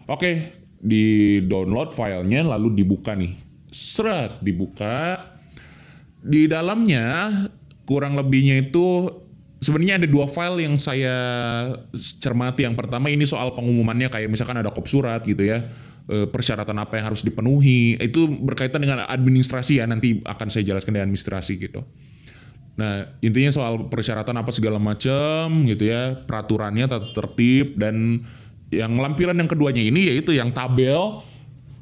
Oke 0.07 0.55
di 0.79 1.39
download 1.43 1.91
filenya 1.91 2.47
lalu 2.47 2.79
dibuka 2.79 3.15
nih. 3.15 3.35
Seret 3.71 4.39
dibuka. 4.39 5.19
Di 6.19 6.47
dalamnya 6.47 7.31
kurang 7.87 8.15
lebihnya 8.15 8.71
itu 8.71 9.07
sebenarnya 9.59 9.99
ada 10.03 10.07
dua 10.07 10.25
file 10.27 10.65
yang 10.67 10.75
saya 10.79 11.15
cermati. 12.19 12.63
Yang 12.63 12.75
pertama 12.79 13.11
ini 13.11 13.27
soal 13.27 13.53
pengumumannya 13.55 14.07
kayak 14.11 14.31
misalkan 14.31 14.59
ada 14.59 14.71
kop 14.71 14.87
surat 14.87 15.23
gitu 15.23 15.43
ya. 15.43 15.67
eh, 16.09 16.25
persyaratan 16.25 16.75
apa 16.81 16.97
yang 16.97 17.13
harus 17.13 17.21
dipenuhi. 17.21 17.95
Itu 18.01 18.25
berkaitan 18.27 18.81
dengan 18.81 19.05
administrasi 19.05 19.79
ya 19.79 19.85
nanti 19.85 20.19
akan 20.25 20.47
saya 20.49 20.65
jelaskan 20.73 20.97
di 20.97 21.01
administrasi 21.05 21.53
gitu. 21.61 21.85
Nah, 22.79 23.11
intinya 23.19 23.51
soal 23.51 23.91
persyaratan 23.91 24.39
apa 24.39 24.55
segala 24.55 24.79
macam 24.79 25.67
gitu 25.67 25.91
ya, 25.91 26.15
peraturannya 26.23 26.87
tata 26.87 27.11
tertib 27.11 27.75
dan 27.75 28.23
yang 28.71 28.95
lampiran 28.95 29.35
yang 29.35 29.51
keduanya 29.51 29.83
ini 29.83 30.07
yaitu 30.13 30.31
yang 30.31 30.55
tabel 30.55 31.19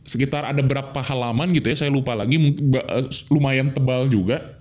sekitar 0.07 0.47
ada 0.47 0.63
berapa 0.63 0.97
halaman 1.03 1.53
gitu 1.53 1.69
ya, 1.69 1.85
saya 1.85 1.91
lupa 1.93 2.17
lagi 2.17 2.41
eh, 2.41 3.05
lumayan 3.29 3.69
tebal 3.71 4.09
juga. 4.09 4.56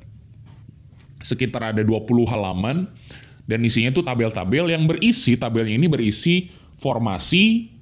Sekitar 1.26 1.74
ada 1.74 1.82
20 1.82 2.06
halaman 2.30 2.86
dan 3.50 3.58
isinya 3.66 3.90
tuh 3.90 4.06
tabel-tabel 4.06 4.70
yang 4.70 4.86
berisi 4.86 5.34
tabelnya 5.34 5.74
ini 5.74 5.90
berisi 5.90 6.46
formasi 6.78 7.74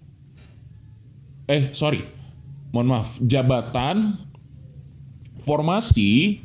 eh 1.45 1.69
sorry. 1.77 2.01
Mohon 2.73 2.89
maaf, 2.91 3.21
jabatan 3.21 4.17
formasi 5.45 6.41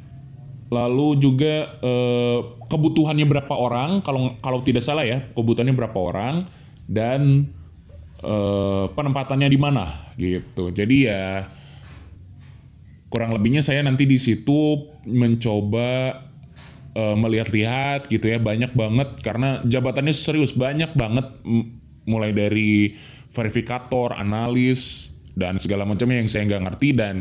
lalu 0.70 1.18
juga 1.18 1.80
eh, 1.82 2.40
kebutuhannya 2.70 3.26
berapa 3.26 3.54
orang 3.56 4.06
kalau 4.06 4.38
kalau 4.38 4.62
tidak 4.62 4.86
salah 4.86 5.02
ya 5.02 5.26
kebutuhannya 5.34 5.74
berapa 5.74 5.98
orang 5.98 6.46
dan 6.86 7.50
eh, 8.22 8.86
penempatannya 8.94 9.50
di 9.50 9.58
mana 9.58 10.14
gitu 10.14 10.70
jadi 10.70 10.96
ya 11.02 11.24
kurang 13.10 13.34
lebihnya 13.34 13.66
saya 13.66 13.82
nanti 13.82 14.06
di 14.06 14.22
situ 14.22 14.86
mencoba 15.10 16.29
eh, 16.96 17.16
melihat-lihat 17.16 18.08
gitu 18.10 18.30
ya 18.30 18.38
banyak 18.42 18.74
banget 18.74 19.20
karena 19.22 19.62
jabatannya 19.66 20.14
serius 20.16 20.54
banyak 20.54 20.94
banget 20.96 21.26
mulai 22.10 22.34
dari 22.34 22.98
verifikator 23.30 24.18
analis 24.18 25.14
dan 25.38 25.62
segala 25.62 25.86
macamnya 25.86 26.20
yang 26.20 26.30
saya 26.30 26.50
nggak 26.50 26.64
ngerti 26.66 26.90
dan 26.98 27.16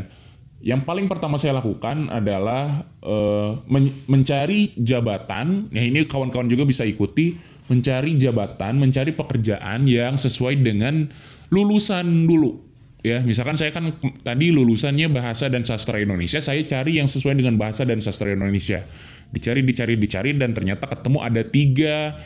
yang 0.59 0.83
paling 0.83 1.07
pertama 1.07 1.39
saya 1.39 1.55
lakukan 1.55 2.11
adalah 2.11 2.83
eh, 2.99 3.51
men- 3.71 4.03
mencari 4.11 4.75
jabatan. 4.75 5.71
Ya 5.71 5.87
ini 5.87 6.03
kawan-kawan 6.03 6.51
juga 6.51 6.67
bisa 6.67 6.83
ikuti 6.83 7.39
mencari 7.71 8.19
jabatan, 8.19 8.75
mencari 8.81 9.15
pekerjaan 9.15 9.87
yang 9.87 10.19
sesuai 10.19 10.59
dengan 10.59 11.07
lulusan 11.53 12.27
dulu. 12.27 12.67
Ya, 12.99 13.23
misalkan 13.23 13.55
saya 13.55 13.71
kan 13.71 13.95
tadi 14.27 14.51
lulusannya 14.51 15.07
bahasa 15.07 15.47
dan 15.47 15.63
sastra 15.63 16.03
Indonesia, 16.03 16.43
saya 16.43 16.59
cari 16.67 16.99
yang 16.99 17.07
sesuai 17.07 17.39
dengan 17.39 17.55
bahasa 17.55 17.87
dan 17.87 18.03
sastra 18.03 18.35
Indonesia. 18.35 18.83
Dicari, 19.29 19.61
dicari, 19.61 19.93
dicari, 19.93 20.31
dan 20.33 20.57
ternyata 20.57 20.89
ketemu 20.89 21.21
ada 21.21 21.41
tiga 21.45 22.17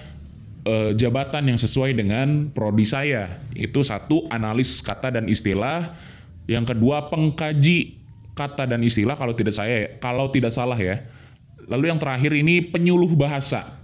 eh, 0.64 0.92
jabatan 0.96 1.52
yang 1.52 1.60
sesuai 1.60 1.96
dengan 2.00 2.50
prodi 2.56 2.88
saya. 2.88 3.44
Itu 3.56 3.84
satu 3.84 4.28
analis 4.32 4.80
kata 4.80 5.12
dan 5.12 5.28
istilah, 5.28 5.96
yang 6.48 6.64
kedua 6.64 7.08
pengkaji 7.12 8.04
kata 8.34 8.66
dan 8.66 8.82
istilah 8.82 9.14
kalau 9.14 9.38
tidak 9.38 9.54
saya 9.54 9.96
kalau 10.02 10.28
tidak 10.34 10.52
salah 10.52 10.78
ya. 10.78 11.06
Lalu 11.70 11.96
yang 11.96 12.00
terakhir 12.02 12.36
ini 12.36 12.60
penyuluh 12.60 13.16
bahasa. 13.16 13.80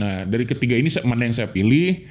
Nah, 0.00 0.24
dari 0.24 0.48
ketiga 0.48 0.78
ini 0.78 0.88
mana 1.04 1.28
yang 1.28 1.36
saya 1.36 1.50
pilih? 1.52 2.08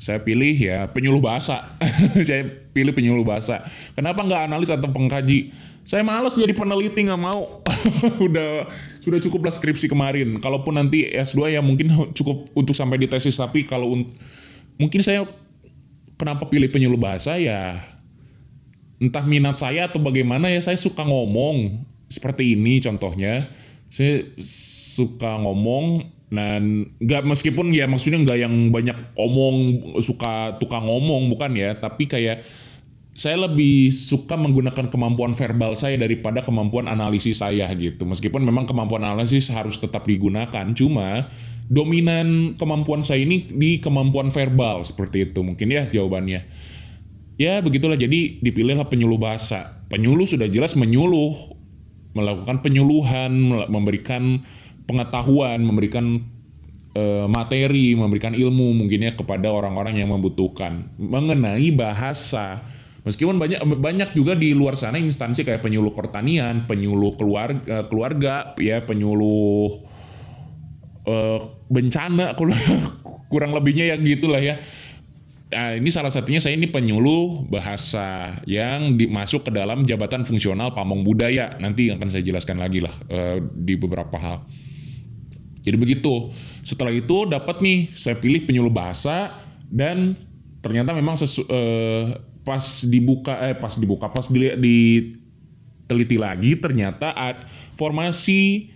Saya 0.00 0.20
pilih 0.20 0.52
ya 0.52 0.88
penyuluh 0.92 1.20
bahasa. 1.20 1.76
saya 2.28 2.44
pilih 2.76 2.92
penyuluh 2.92 3.24
bahasa. 3.24 3.64
Kenapa 3.96 4.20
nggak 4.20 4.42
analis 4.52 4.68
atau 4.68 4.88
pengkaji? 4.88 5.52
Saya 5.90 6.06
males 6.06 6.38
jadi 6.38 6.54
peneliti 6.54 7.02
nggak 7.02 7.18
mau. 7.18 7.66
Udah 8.30 8.70
sudah 9.02 9.18
cukup 9.18 9.50
lah 9.50 9.54
skripsi 9.58 9.90
kemarin. 9.90 10.38
Kalaupun 10.38 10.78
nanti 10.78 11.02
S2 11.10 11.50
ya 11.50 11.58
mungkin 11.58 11.90
cukup 12.18 12.46
untuk 12.54 12.78
sampai 12.78 13.02
di 13.02 13.10
tesis. 13.10 13.34
Tapi 13.34 13.66
kalau 13.66 13.98
mungkin 14.78 15.02
saya 15.02 15.26
kenapa 16.14 16.46
pilih 16.46 16.70
penyuluh 16.70 16.94
bahasa 16.94 17.34
ya 17.42 17.82
entah 19.02 19.26
minat 19.26 19.58
saya 19.58 19.90
atau 19.90 19.98
bagaimana 19.98 20.46
ya 20.46 20.62
saya 20.62 20.78
suka 20.78 21.02
ngomong 21.02 21.82
seperti 22.06 22.54
ini 22.54 22.78
contohnya 22.78 23.50
saya 23.90 24.28
suka 24.94 25.42
ngomong 25.42 26.06
dan 26.30 26.86
nggak 27.02 27.26
meskipun 27.26 27.74
ya 27.74 27.90
maksudnya 27.90 28.22
nggak 28.22 28.38
yang 28.38 28.54
banyak 28.70 28.94
omong 29.18 29.56
suka 30.04 30.54
tukang 30.62 30.86
ngomong 30.86 31.32
bukan 31.32 31.56
ya 31.56 31.74
tapi 31.74 32.06
kayak 32.06 32.44
saya 33.20 33.36
lebih 33.36 33.92
suka 33.92 34.40
menggunakan 34.40 34.88
kemampuan 34.88 35.36
verbal 35.36 35.76
saya 35.76 36.00
daripada 36.00 36.40
kemampuan 36.40 36.88
analisis 36.88 37.44
saya 37.44 37.68
gitu 37.76 38.08
meskipun 38.08 38.40
memang 38.40 38.64
kemampuan 38.64 39.04
analisis 39.04 39.52
harus 39.52 39.76
tetap 39.76 40.08
digunakan 40.08 40.64
cuma 40.72 41.28
dominan 41.68 42.56
kemampuan 42.56 43.04
saya 43.04 43.28
ini 43.28 43.44
di 43.52 43.76
kemampuan 43.76 44.32
verbal 44.32 44.80
seperti 44.80 45.28
itu 45.28 45.44
mungkin 45.44 45.68
ya 45.68 45.84
jawabannya 45.92 46.48
Ya 47.40 47.64
begitulah 47.64 47.96
jadi 47.96 48.36
dipilihlah 48.44 48.92
penyuluh 48.92 49.16
bahasa. 49.16 49.80
Penyuluh 49.88 50.28
sudah 50.28 50.44
jelas 50.52 50.76
menyuluh, 50.76 51.56
melakukan 52.12 52.60
penyuluhan, 52.60 53.32
memberikan 53.72 54.44
pengetahuan, 54.84 55.64
memberikan 55.64 56.20
e, 56.92 57.24
materi, 57.32 57.96
memberikan 57.96 58.36
ilmu 58.36 58.76
mungkinnya 58.76 59.16
kepada 59.16 59.48
orang-orang 59.48 60.04
yang 60.04 60.12
membutuhkan 60.12 60.92
mengenai 61.00 61.72
bahasa. 61.72 62.60
Meskipun 63.00 63.40
banyak 63.40 63.64
banyak 63.80 64.10
juga 64.12 64.36
di 64.36 64.52
luar 64.52 64.76
sana 64.76 65.00
instansi 65.00 65.42
kayak 65.42 65.64
penyuluh 65.64 65.96
pertanian, 65.96 66.68
penyuluh 66.68 67.16
keluarga, 67.16 67.88
keluarga 67.88 68.52
ya 68.60 68.84
penyuluh 68.84 69.80
e, 71.08 71.14
bencana 71.72 72.36
kurang 73.32 73.56
lebihnya 73.56 73.94
ya 73.94 73.96
gitulah 73.96 74.42
ya 74.42 74.60
Nah, 75.50 75.74
ini 75.74 75.90
salah 75.90 76.14
satunya 76.14 76.38
saya 76.38 76.54
ini 76.54 76.70
penyuluh 76.70 77.42
bahasa 77.50 78.38
yang 78.46 78.94
dimasuk 78.94 79.42
ke 79.42 79.50
dalam 79.50 79.82
jabatan 79.82 80.22
fungsional 80.22 80.70
pamong 80.70 81.02
budaya. 81.02 81.58
Nanti 81.58 81.90
akan 81.90 82.06
saya 82.06 82.22
jelaskan 82.22 82.62
lagi 82.62 82.78
lah 82.78 82.94
uh, 83.10 83.42
di 83.42 83.74
beberapa 83.74 84.14
hal. 84.14 84.46
Jadi 85.66 85.74
begitu. 85.74 86.30
Setelah 86.62 86.94
itu 86.94 87.26
dapat 87.26 87.58
nih 87.66 87.90
saya 87.90 88.14
pilih 88.22 88.46
penyuluh 88.46 88.70
bahasa 88.70 89.42
dan 89.66 90.14
ternyata 90.62 90.94
memang 90.94 91.18
sesu, 91.18 91.42
uh, 91.50 92.14
pas 92.50 92.82
dibuka 92.82 93.38
eh 93.46 93.54
pas 93.54 93.70
dibuka 93.78 94.10
pas 94.10 94.26
di, 94.26 94.50
di 94.58 94.76
teliti 95.86 96.18
lagi 96.18 96.58
ternyata 96.58 97.14
ad, 97.14 97.46
formasi 97.78 98.74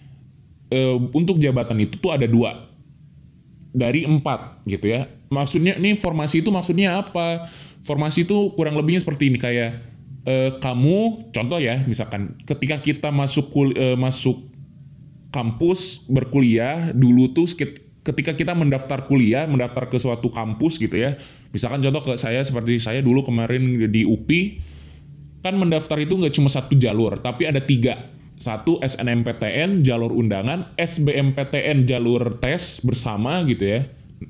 uh, 0.70 1.02
untuk 1.10 1.42
jabatan 1.42 1.82
itu 1.82 1.98
tuh 1.98 2.14
ada 2.14 2.30
dua 2.30 2.70
dari 3.74 4.06
empat 4.06 4.62
gitu 4.70 4.86
ya. 4.86 5.10
Maksudnya 5.34 5.74
ini 5.82 5.98
formasi 5.98 6.46
itu 6.46 6.54
maksudnya 6.54 7.02
apa? 7.02 7.50
Formasi 7.82 8.22
itu 8.22 8.54
kurang 8.54 8.78
lebihnya 8.78 9.02
seperti 9.02 9.34
ini 9.34 9.42
kayak 9.42 9.82
eh, 10.24 10.50
kamu 10.62 11.30
contoh 11.34 11.58
ya 11.58 11.82
misalkan 11.84 12.38
ketika 12.46 12.78
kita 12.80 13.08
masuk 13.10 13.50
kul, 13.50 13.74
eh, 13.74 13.98
masuk 13.98 14.46
kampus 15.34 16.06
berkuliah 16.06 16.94
dulu 16.94 17.34
tuh 17.34 17.50
ketika 18.04 18.36
kita 18.36 18.52
mendaftar 18.52 19.08
kuliah, 19.08 19.48
mendaftar 19.48 19.88
ke 19.88 19.96
suatu 19.96 20.28
kampus 20.28 20.76
gitu 20.76 20.94
ya. 20.94 21.16
Misalkan 21.50 21.80
contoh 21.80 22.12
ke 22.12 22.20
saya 22.20 22.44
seperti 22.44 22.76
saya 22.76 23.00
dulu 23.00 23.24
kemarin 23.24 23.88
di 23.88 24.04
UPI 24.04 24.60
kan 25.40 25.56
mendaftar 25.56 26.00
itu 26.00 26.16
nggak 26.16 26.32
cuma 26.36 26.48
satu 26.48 26.76
jalur, 26.76 27.20
tapi 27.20 27.48
ada 27.48 27.60
tiga 27.60 28.12
satu 28.34 28.80
SNMPTN 28.82 29.84
jalur 29.84 30.10
undangan, 30.12 30.72
SBMPTN 30.76 31.88
jalur 31.88 32.40
tes 32.40 32.82
bersama 32.84 33.44
gitu 33.46 33.64
ya, 33.64 33.80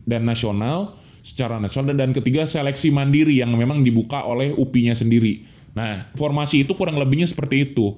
dan 0.04 0.26
nasional 0.26 0.98
secara 1.24 1.56
nasional 1.56 1.96
dan 1.96 2.12
ketiga 2.12 2.44
seleksi 2.44 2.92
mandiri 2.92 3.40
yang 3.40 3.56
memang 3.56 3.80
dibuka 3.80 4.26
oleh 4.28 4.52
UPI-nya 4.52 4.92
sendiri. 4.92 5.48
Nah, 5.72 6.12
formasi 6.14 6.68
itu 6.68 6.76
kurang 6.76 7.00
lebihnya 7.00 7.24
seperti 7.24 7.72
itu. 7.72 7.96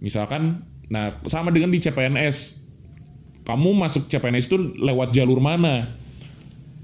Misalkan, 0.00 0.64
nah 0.88 1.12
sama 1.28 1.52
dengan 1.52 1.68
di 1.68 1.78
CPNS, 1.78 2.63
kamu 3.44 3.76
masuk 3.76 4.08
CPNS 4.08 4.48
itu 4.48 4.56
lewat 4.80 5.12
jalur 5.12 5.36
mana? 5.38 5.92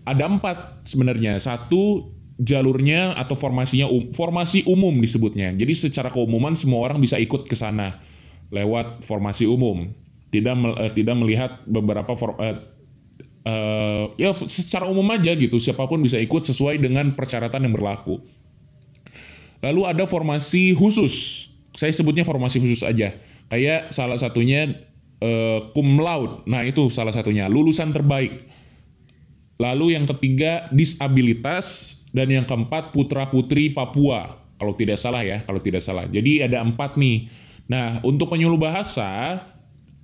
Ada 0.04 0.28
empat 0.28 0.84
sebenarnya. 0.84 1.40
Satu 1.40 2.12
jalurnya 2.40 3.16
atau 3.16 3.36
formasinya 3.36 3.88
um, 3.88 4.08
formasi 4.12 4.64
umum 4.64 4.96
disebutnya. 4.96 5.52
Jadi 5.52 5.72
secara 5.76 6.08
keumuman 6.08 6.56
semua 6.56 6.84
orang 6.84 7.00
bisa 7.00 7.20
ikut 7.20 7.44
ke 7.44 7.56
sana 7.56 8.00
lewat 8.48 9.04
formasi 9.04 9.44
umum, 9.44 9.92
tidak 10.32 10.56
uh, 10.56 10.90
tidak 10.92 11.16
melihat 11.20 11.60
beberapa 11.68 12.16
for, 12.16 12.36
uh, 12.40 12.56
uh, 13.44 14.04
ya 14.16 14.32
secara 14.32 14.88
umum 14.88 15.04
aja 15.12 15.36
gitu 15.36 15.60
siapa 15.60 15.84
pun 15.84 16.00
bisa 16.00 16.16
ikut 16.16 16.48
sesuai 16.48 16.80
dengan 16.80 17.12
persyaratan 17.12 17.68
yang 17.68 17.76
berlaku. 17.76 18.24
Lalu 19.60 19.80
ada 19.84 20.08
formasi 20.08 20.72
khusus, 20.72 21.46
saya 21.76 21.92
sebutnya 21.92 22.24
formasi 22.24 22.56
khusus 22.56 22.80
aja. 22.80 23.12
Kayak 23.52 23.92
salah 23.92 24.16
satunya 24.16 24.89
uh, 25.20 25.70
cum 25.72 26.00
laude, 26.00 26.44
nah 26.48 26.64
itu 26.66 26.88
salah 26.88 27.14
satunya 27.14 27.46
lulusan 27.46 27.92
terbaik. 27.94 28.44
Lalu 29.60 29.92
yang 29.96 30.08
ketiga 30.08 30.66
disabilitas 30.72 32.00
dan 32.16 32.32
yang 32.32 32.48
keempat 32.48 32.96
putra 32.96 33.28
putri 33.28 33.68
Papua 33.70 34.40
kalau 34.56 34.72
tidak 34.72 34.96
salah 34.96 35.20
ya 35.20 35.44
kalau 35.44 35.60
tidak 35.60 35.84
salah. 35.84 36.08
Jadi 36.08 36.44
ada 36.44 36.64
empat 36.64 36.96
nih 36.96 37.28
Nah, 37.70 38.02
untuk 38.02 38.26
penyuluh 38.34 38.58
bahasa, 38.58 39.38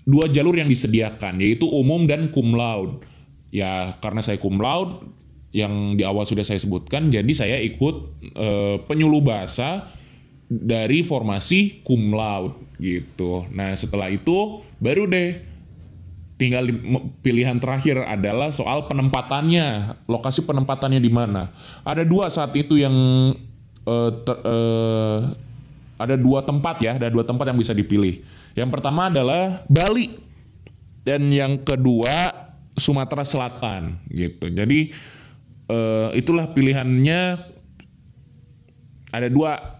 dua 0.07 0.31
jalur 0.31 0.55
yang 0.55 0.71
disediakan, 0.71 1.43
yaitu 1.43 1.67
umum 1.67 2.07
dan 2.07 2.31
cum 2.31 2.55
laude. 2.55 3.03
Ya, 3.51 3.99
karena 3.99 4.23
saya 4.23 4.39
cum 4.39 4.63
laude, 4.63 5.03
yang 5.51 5.99
di 5.99 6.07
awal 6.07 6.23
sudah 6.23 6.47
saya 6.47 6.63
sebutkan, 6.63 7.11
jadi 7.11 7.33
saya 7.35 7.59
ikut 7.59 8.23
e, 8.39 8.49
penyuluh 8.87 9.19
bahasa 9.19 9.91
dari 10.47 11.03
formasi 11.03 11.83
cum 11.83 12.15
laude 12.15 12.55
gitu. 12.79 13.51
Nah, 13.51 13.75
setelah 13.75 14.15
itu 14.15 14.63
baru 14.83 15.09
deh 15.09 15.41
tinggal 16.37 16.69
pilihan 17.25 17.57
terakhir 17.57 18.05
adalah 18.05 18.53
soal 18.53 18.85
penempatannya, 18.87 19.97
lokasi 20.05 20.45
penempatannya 20.45 21.01
di 21.01 21.09
mana. 21.09 21.49
Ada 21.81 22.05
dua 22.05 22.29
saat 22.29 22.53
itu 22.53 22.77
yang 22.77 22.93
uh, 23.89 24.11
ter, 24.21 24.37
uh, 24.45 25.19
ada 25.97 26.15
dua 26.21 26.45
tempat 26.45 26.77
ya, 26.85 27.01
ada 27.01 27.09
dua 27.09 27.25
tempat 27.25 27.49
yang 27.49 27.57
bisa 27.57 27.73
dipilih. 27.73 28.21
Yang 28.53 28.69
pertama 28.69 29.09
adalah 29.09 29.65
Bali 29.65 30.13
dan 31.05 31.29
yang 31.33 31.65
kedua 31.65 32.45
Sumatera 32.77 33.25
Selatan 33.25 33.97
gitu. 34.13 34.53
Jadi 34.53 34.93
uh, 35.73 36.13
itulah 36.13 36.53
pilihannya 36.53 37.41
ada 39.09 39.29
dua 39.33 39.76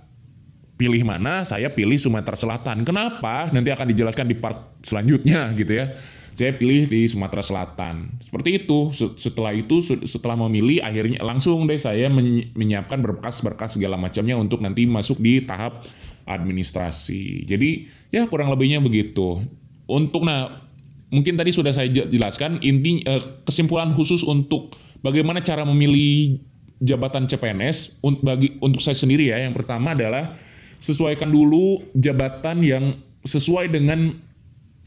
pilih 0.77 1.03
mana 1.09 1.45
saya 1.45 1.73
pilih 1.73 1.97
Sumatera 1.97 2.37
Selatan 2.37 2.85
kenapa 2.85 3.49
nanti 3.51 3.73
akan 3.73 3.93
dijelaskan 3.97 4.29
di 4.29 4.37
part 4.37 4.77
selanjutnya 4.85 5.53
gitu 5.57 5.73
ya 5.73 5.97
saya 6.37 6.53
pilih 6.53 6.85
di 6.85 7.09
Sumatera 7.09 7.41
Selatan 7.41 8.21
seperti 8.21 8.61
itu 8.65 8.93
setelah 9.17 9.57
itu 9.57 9.81
setelah 10.05 10.37
memilih 10.37 10.85
akhirnya 10.85 11.25
langsung 11.25 11.65
deh 11.65 11.81
saya 11.81 12.13
menyiapkan 12.53 13.01
berkas-berkas 13.01 13.81
segala 13.81 13.97
macamnya 13.97 14.37
untuk 14.37 14.61
nanti 14.61 14.85
masuk 14.85 15.17
di 15.17 15.41
tahap 15.41 15.81
administrasi. 16.27 17.47
Jadi 17.47 17.87
ya 18.11 18.27
kurang 18.27 18.51
lebihnya 18.51 18.83
begitu. 18.83 19.41
Untuk 19.87 20.27
nah 20.27 20.67
mungkin 21.09 21.39
tadi 21.39 21.55
sudah 21.55 21.71
saya 21.71 21.87
jelaskan 21.89 22.59
inti 22.61 23.07
eh, 23.07 23.23
kesimpulan 23.47 23.95
khusus 23.95 24.27
untuk 24.27 24.75
bagaimana 25.01 25.41
cara 25.41 25.63
memilih 25.63 26.43
jabatan 26.83 27.31
CPNS 27.31 28.03
bagi 28.21 28.59
untuk 28.59 28.83
saya 28.83 28.99
sendiri 28.99 29.31
ya. 29.31 29.39
Yang 29.39 29.63
pertama 29.63 29.95
adalah 29.95 30.35
sesuaikan 30.79 31.29
dulu 31.33 31.83
jabatan 31.97 32.63
yang 32.63 32.85
sesuai 33.27 33.73
dengan 33.73 34.15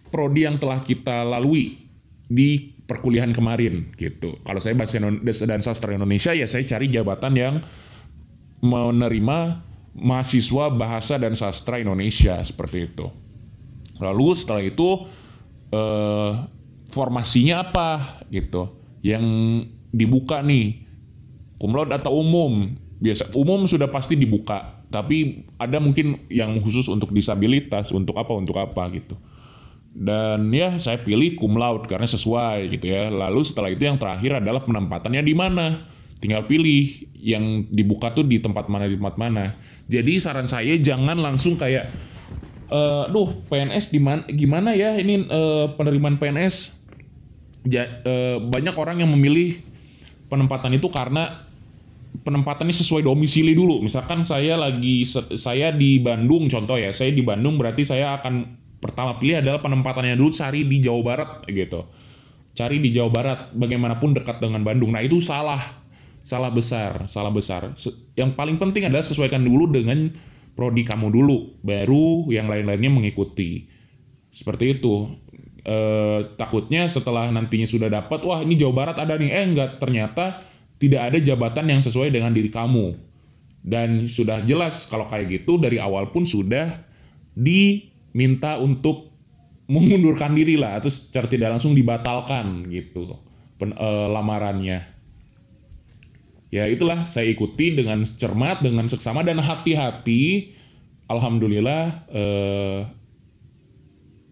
prodi 0.10 0.45
yang 0.45 0.58
telah 0.58 0.82
kita 0.82 1.25
lalui 1.28 1.78
di 2.30 2.73
perkuliahan 2.89 3.34
kemarin 3.34 3.93
gitu. 3.97 4.41
Kalau 4.41 4.58
saya 4.58 4.73
bahasa 4.73 5.45
dan 5.45 5.62
sastra 5.62 5.93
Indonesia 5.93 6.34
ya 6.34 6.49
saya 6.49 6.65
cari 6.65 6.89
jabatan 6.89 7.34
yang 7.38 7.56
menerima 8.65 9.62
mahasiswa 9.93 10.65
bahasa 10.73 11.21
dan 11.21 11.38
sastra 11.38 11.78
Indonesia 11.78 12.41
seperti 12.41 12.89
itu. 12.89 13.08
Lalu 14.02 14.28
setelah 14.34 14.63
itu 14.65 14.89
eh, 15.69 16.32
formasinya 16.89 17.69
apa 17.69 17.89
gitu. 18.34 18.78
yang 18.99 19.23
dibuka 19.95 20.43
nih 20.43 20.84
laude 21.56 21.95
atau 21.95 22.19
umum 22.19 22.75
biasa 22.99 23.32
umum 23.36 23.63
sudah 23.63 23.88
pasti 23.88 24.19
dibuka 24.19 24.79
tapi 24.89 25.45
ada 25.62 25.78
mungkin 25.78 26.25
yang 26.34 26.58
khusus 26.62 26.89
untuk 26.89 27.13
disabilitas 27.13 27.93
untuk 27.93 28.17
apa 28.17 28.34
untuk 28.34 28.58
apa 28.58 28.89
gitu. 28.93 29.15
Dan 29.89 30.54
ya 30.54 30.78
saya 30.78 31.02
pilih 31.02 31.38
cum 31.38 31.58
laude 31.58 31.86
karena 31.89 32.06
sesuai 32.10 32.73
gitu 32.73 32.89
ya. 32.89 33.10
Lalu 33.10 33.41
setelah 33.45 33.69
itu 33.69 33.86
yang 33.86 33.97
terakhir 34.02 34.41
adalah 34.41 34.62
penempatannya 34.65 35.21
di 35.21 35.34
mana? 35.38 35.86
Tinggal 36.19 36.45
pilih 36.49 37.10
yang 37.21 37.69
dibuka 37.69 38.12
tuh 38.12 38.25
di 38.25 38.41
tempat 38.41 38.69
mana 38.69 38.89
di 38.89 38.97
tempat 38.97 39.15
mana. 39.17 39.58
Jadi 39.86 40.17
saran 40.17 40.49
saya 40.49 40.73
jangan 40.78 41.17
langsung 41.17 41.58
kayak 41.58 41.89
eh 42.69 43.04
duh 43.10 43.30
PNS 43.49 43.89
di 43.89 43.97
mana 43.97 44.21
gimana 44.30 44.78
ya 44.78 44.93
ini 44.93 45.25
eh, 45.25 45.65
penerimaan 45.73 46.21
PNS 46.21 46.86
ja- 47.65 48.02
eh, 48.06 48.38
banyak 48.38 48.78
orang 48.78 49.02
yang 49.02 49.10
memilih 49.10 49.58
penempatan 50.30 50.78
itu 50.78 50.86
karena 50.93 51.48
penempatannya 52.30 52.76
sesuai 52.78 53.02
domisili 53.02 53.58
dulu. 53.58 53.82
Misalkan 53.82 54.22
saya 54.22 54.54
lagi 54.54 55.02
saya 55.34 55.74
di 55.74 55.98
Bandung 55.98 56.46
contoh 56.46 56.78
ya, 56.78 56.94
saya 56.94 57.10
di 57.10 57.26
Bandung 57.26 57.58
berarti 57.58 57.82
saya 57.82 58.22
akan 58.22 58.46
pertama 58.78 59.18
pilih 59.18 59.42
adalah 59.42 59.58
penempatannya 59.65 60.13
dulu 60.13 60.30
cari 60.30 60.70
di 60.70 60.78
Jawa 60.78 61.02
Barat 61.02 61.30
gitu. 61.50 61.89
Cari 62.54 62.78
di 62.78 62.94
Jawa 62.94 63.10
Barat 63.10 63.39
bagaimanapun 63.58 64.13
dekat 64.13 64.38
dengan 64.38 64.62
Bandung. 64.62 64.94
Nah, 64.94 65.02
itu 65.02 65.18
salah. 65.18 65.82
Salah 66.22 66.54
besar, 66.54 67.10
salah 67.10 67.34
besar. 67.34 67.74
Yang 68.13 68.38
paling 68.38 68.62
penting 68.62 68.86
adalah 68.86 69.02
sesuaikan 69.02 69.42
dulu 69.42 69.72
dengan 69.72 70.12
prodi 70.54 70.86
kamu 70.86 71.10
dulu, 71.10 71.58
baru 71.65 72.30
yang 72.30 72.46
lain-lainnya 72.46 72.92
mengikuti. 72.92 73.65
Seperti 74.30 74.78
itu. 74.78 75.10
Eh, 75.63 76.20
takutnya 76.38 76.86
setelah 76.86 77.32
nantinya 77.32 77.65
sudah 77.65 77.89
dapat, 77.89 78.22
wah 78.22 78.44
ini 78.44 78.60
Jawa 78.60 78.74
Barat 78.76 78.98
ada 79.02 79.18
nih, 79.18 79.32
eh 79.32 79.46
enggak, 79.48 79.80
ternyata 79.80 80.48
tidak 80.80 81.12
ada 81.12 81.18
jabatan 81.20 81.68
yang 81.68 81.82
sesuai 81.84 82.10
dengan 82.10 82.32
diri 82.32 82.48
kamu. 82.48 82.96
Dan 83.60 84.08
sudah 84.08 84.42
jelas 84.48 84.88
kalau 84.88 85.06
kayak 85.06 85.44
gitu 85.44 85.60
dari 85.60 85.78
awal 85.78 86.15
pun 86.15 86.24
sudah 86.24 86.88
diminta 87.36 88.56
untuk 88.58 89.12
mengundurkan 89.70 90.34
diri 90.34 90.58
lah, 90.58 90.80
atau 90.82 90.89
secara 90.89 91.30
tidak 91.30 91.54
langsung 91.54 91.78
dibatalkan 91.78 92.65
gitu 92.72 93.20
pen- 93.60 93.76
eh, 93.76 94.08
lamarannya. 94.10 94.80
Ya 96.50 96.65
itulah 96.65 97.06
saya 97.06 97.30
ikuti 97.30 97.78
dengan 97.78 98.02
cermat, 98.02 98.65
dengan 98.65 98.89
seksama 98.89 99.22
dan 99.22 99.38
hati-hati. 99.38 100.56
Alhamdulillah 101.06 102.10
eh, 102.10 102.80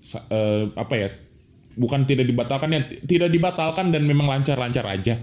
sa- 0.02 0.26
eh, 0.32 0.72
apa 0.74 0.94
ya 0.98 1.10
bukan 1.78 2.10
tidak 2.10 2.26
dibatalkan 2.26 2.74
ya 2.74 2.82
tidak 3.06 3.30
dibatalkan 3.30 3.94
dan 3.94 4.08
memang 4.08 4.26
lancar-lancar 4.26 4.86
aja 4.90 5.22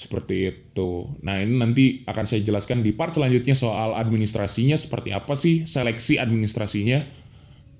seperti 0.00 0.48
itu. 0.48 1.12
Nah 1.20 1.44
ini 1.44 1.60
nanti 1.60 1.84
akan 2.08 2.24
saya 2.24 2.40
jelaskan 2.40 2.80
di 2.80 2.96
part 2.96 3.12
selanjutnya 3.12 3.52
soal 3.52 3.92
administrasinya 3.92 4.80
seperti 4.80 5.12
apa 5.12 5.36
sih 5.36 5.68
seleksi 5.68 6.16
administrasinya. 6.16 7.04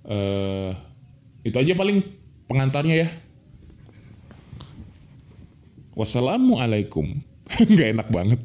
eh 0.04 0.70
itu 1.40 1.56
aja 1.56 1.72
paling 1.72 2.04
pengantarnya 2.44 2.96
ya. 3.00 3.08
Wassalamualaikum. 5.96 7.24
Nggak 7.72 7.88
enak 7.96 8.08
banget. 8.12 8.40